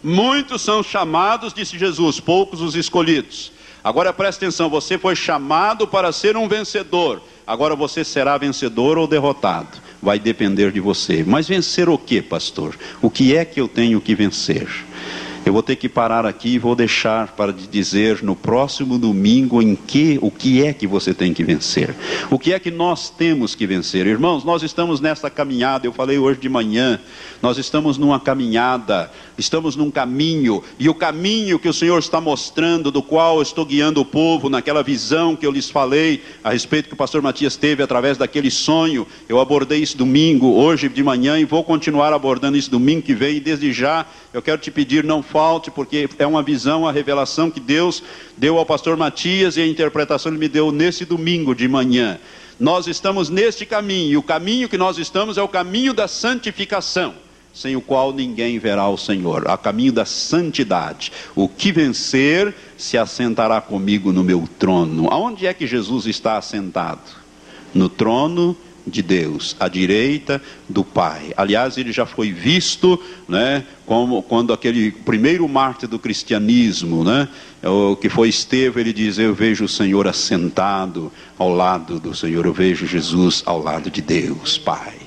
[0.03, 3.51] Muitos são chamados, disse Jesus, poucos os escolhidos.
[3.84, 7.22] Agora preste atenção, você foi chamado para ser um vencedor.
[7.45, 9.78] Agora você será vencedor ou derrotado.
[10.01, 11.24] Vai depender de você.
[11.26, 12.76] Mas vencer o que, pastor?
[13.01, 14.68] O que é que eu tenho que vencer?
[15.45, 19.75] Eu vou ter que parar aqui e vou deixar para dizer no próximo domingo em
[19.75, 21.95] que o que é que você tem que vencer.
[22.31, 24.07] O que é que nós temos que vencer?
[24.07, 26.99] Irmãos, nós estamos nessa caminhada, eu falei hoje de manhã,
[27.43, 32.89] nós estamos numa caminhada, estamos num caminho, e o caminho que o Senhor está mostrando,
[32.89, 36.87] do qual eu estou guiando o povo, naquela visão que eu lhes falei a respeito
[36.87, 41.37] que o pastor Matias teve através daquele sonho, eu abordei isso domingo, hoje de manhã,
[41.37, 45.03] e vou continuar abordando isso domingo que vem, e desde já eu quero te pedir,
[45.03, 48.01] não falte, porque é uma visão, a revelação que Deus
[48.38, 52.17] deu ao pastor Matias e a interpretação ele me deu nesse domingo de manhã.
[52.57, 57.15] Nós estamos neste caminho, e o caminho que nós estamos é o caminho da santificação,
[57.53, 61.11] sem o qual ninguém verá o Senhor, a caminho da santidade.
[61.36, 65.09] O que vencer se assentará comigo no meu trono.
[65.11, 67.11] Aonde é que Jesus está assentado?
[67.73, 68.55] No trono
[68.88, 71.33] de Deus, à direita do Pai.
[71.36, 77.27] Aliás, ele já foi visto, né, como quando aquele primeiro mártir do cristianismo, né,
[77.63, 82.45] o que foi Estevão, ele diz: Eu vejo o Senhor assentado ao lado do Senhor,
[82.45, 85.05] eu vejo Jesus ao lado de Deus, Pai.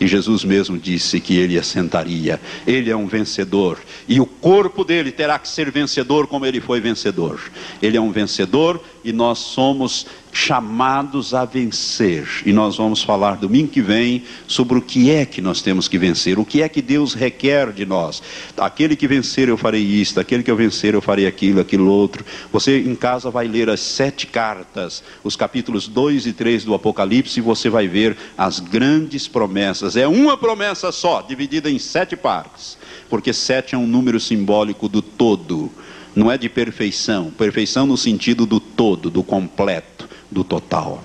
[0.00, 2.40] E Jesus mesmo disse que ele assentaria.
[2.66, 3.78] Ele é um vencedor.
[4.08, 7.40] E o corpo dele terá que ser vencedor como ele foi vencedor.
[7.82, 12.28] Ele é um vencedor e nós somos chamados a vencer.
[12.44, 15.98] E nós vamos falar domingo que vem sobre o que é que nós temos que
[15.98, 18.22] vencer, o que é que Deus requer de nós.
[18.54, 22.22] Aquele que vencer eu farei isto, aquele que eu vencer eu farei aquilo, aquilo outro.
[22.52, 27.40] Você em casa vai ler as sete cartas, os capítulos 2 e 3 do Apocalipse,
[27.40, 29.96] e você vai ver as grandes promessas.
[29.96, 32.76] É uma promessa só, dividida em sete partes,
[33.08, 35.72] porque sete é um número simbólico do todo
[36.18, 41.02] não é de perfeição, perfeição no sentido do todo, do completo, do total.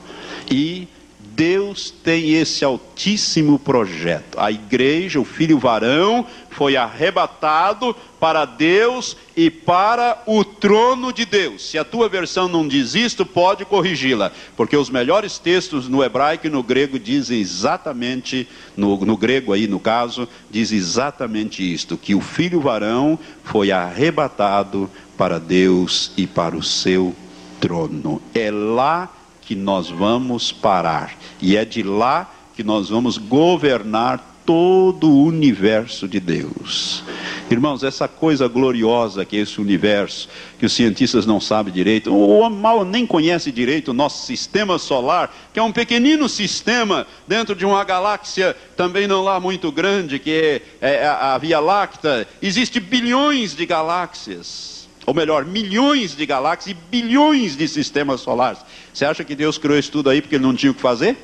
[0.50, 0.88] E
[1.36, 4.40] Deus tem esse altíssimo projeto.
[4.40, 11.70] A igreja, o filho varão, foi arrebatado para Deus e para o trono de Deus.
[11.70, 16.46] Se a tua versão não diz isto, pode corrigi-la, porque os melhores textos no hebraico
[16.46, 18.48] e no grego dizem exatamente,
[18.78, 24.90] no, no grego aí no caso, diz exatamente isto: que o filho varão foi arrebatado
[25.18, 27.16] para Deus e para o seu
[27.60, 28.22] trono.
[28.34, 29.12] É lá
[29.42, 31.16] que nós vamos parar.
[31.42, 37.04] E é de lá que nós vamos governar todo o universo de Deus.
[37.50, 42.50] Irmãos, essa coisa gloriosa que é esse universo, que os cientistas não sabem direito, ou
[42.50, 47.66] mal nem conhece direito o nosso sistema solar, que é um pequenino sistema dentro de
[47.66, 52.28] uma galáxia também não lá muito grande, que é, é a Via Láctea.
[52.42, 58.60] Existem bilhões de galáxias, ou melhor, milhões de galáxias e bilhões de sistemas solares.
[58.94, 61.18] Você acha que Deus criou isso tudo aí porque ele não tinha o que fazer?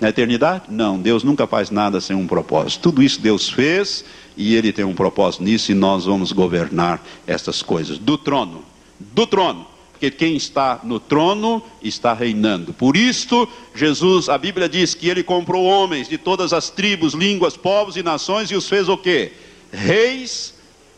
[0.00, 0.64] Na eternidade?
[0.68, 2.82] Não, Deus nunca faz nada sem um propósito.
[2.82, 4.04] Tudo isso Deus fez
[4.36, 7.98] e Ele tem um propósito nisso e nós vamos governar essas coisas.
[7.98, 8.62] Do trono,
[9.00, 9.66] do trono.
[9.92, 12.74] Porque quem está no trono está reinando.
[12.74, 17.56] Por isto, Jesus, a Bíblia diz que ele comprou homens de todas as tribos, línguas,
[17.56, 19.32] povos e nações e os fez o quê?
[19.72, 20.52] Reis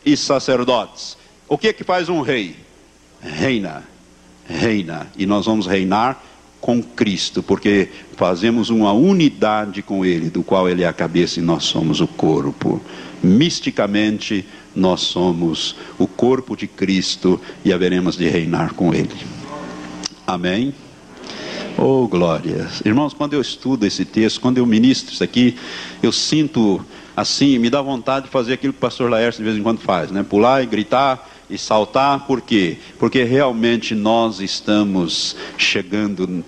[0.05, 1.17] e sacerdotes.
[1.49, 2.55] O que é que faz um rei?
[3.21, 3.83] Reina
[4.49, 5.07] reina.
[5.15, 6.23] E nós vamos reinar
[6.59, 7.87] com Cristo, porque
[8.17, 12.07] fazemos uma unidade com Ele, do qual Ele é a cabeça e nós somos o
[12.07, 12.81] corpo.
[13.23, 14.45] Misticamente,
[14.75, 19.15] nós somos o corpo de Cristo e haveremos de reinar com Ele.
[20.27, 20.73] Amém?
[21.77, 22.81] Oh, glórias.
[22.83, 25.55] Irmãos, quando eu estudo esse texto, quando eu ministro isso aqui,
[26.03, 26.83] eu sinto
[27.15, 29.79] assim, me dá vontade de fazer aquilo que o pastor Laércio de vez em quando
[29.79, 30.23] faz, né?
[30.23, 32.77] Pular e gritar e saltar, por quê?
[32.99, 36.43] Porque realmente nós estamos chegando.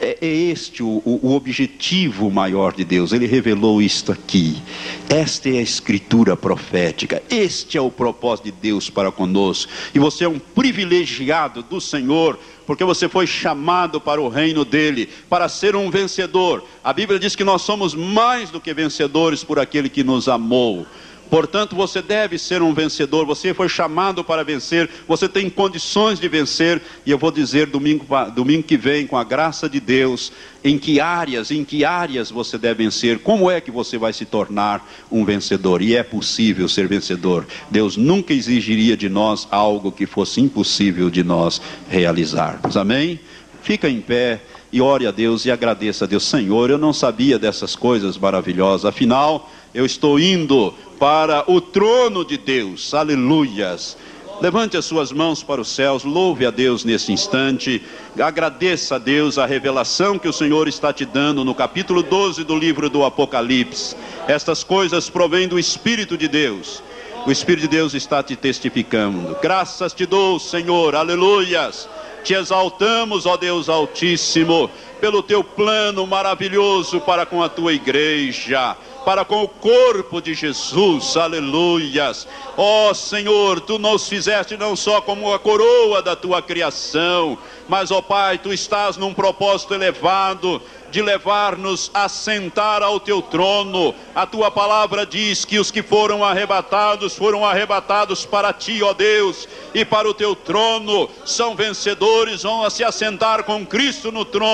[0.00, 4.60] É, é este o, o, objetivo maior de Deus, ele revelou isto aqui.
[5.08, 9.70] Esta é a escritura profética, este é o propósito de Deus para conosco.
[9.94, 15.08] E você é um privilegiado do Senhor, porque você foi chamado para o reino dele,
[15.28, 16.64] para ser um vencedor.
[16.82, 20.86] A Bíblia diz que nós somos mais do que vencedores por aquele que nos amou.
[21.30, 26.28] Portanto, você deve ser um vencedor, você foi chamado para vencer, você tem condições de
[26.28, 30.32] vencer, e eu vou dizer domingo, domingo que vem, com a graça de Deus,
[30.64, 34.24] em que áreas, em que áreas você deve vencer, como é que você vai se
[34.24, 37.46] tornar um vencedor, e é possível ser vencedor.
[37.70, 42.76] Deus nunca exigiria de nós algo que fosse impossível de nós realizarmos.
[42.76, 43.20] Amém?
[43.62, 44.40] Fica em pé
[44.72, 46.24] e ore a Deus e agradeça a Deus.
[46.24, 52.36] Senhor, eu não sabia dessas coisas maravilhosas, afinal, eu estou indo para o trono de
[52.36, 52.92] Deus.
[52.92, 53.96] Aleluias.
[54.40, 57.82] Levante as suas mãos para os céus, louve a Deus nesse instante,
[58.20, 62.56] agradeça a Deus a revelação que o Senhor está te dando no capítulo 12 do
[62.56, 63.96] livro do Apocalipse.
[64.28, 66.82] Estas coisas provêm do Espírito de Deus.
[67.26, 69.36] O Espírito de Deus está te testificando.
[69.42, 71.88] Graças te dou, Senhor, aleluias.
[72.22, 74.70] Te exaltamos, ó Deus Altíssimo,
[75.00, 81.16] pelo teu plano maravilhoso para com a tua igreja para com o corpo de Jesus,
[81.16, 82.26] aleluias.
[82.56, 87.38] Ó oh, Senhor, tu nos fizeste não só como a coroa da tua criação,
[87.68, 93.20] mas, ó oh, Pai, tu estás num propósito elevado de levar-nos a sentar ao teu
[93.20, 93.94] trono.
[94.14, 99.46] A tua palavra diz que os que foram arrebatados foram arrebatados para ti, ó Deus,
[99.74, 101.08] e para o teu trono.
[101.24, 104.48] São vencedores, vão se assentar com Cristo no trono.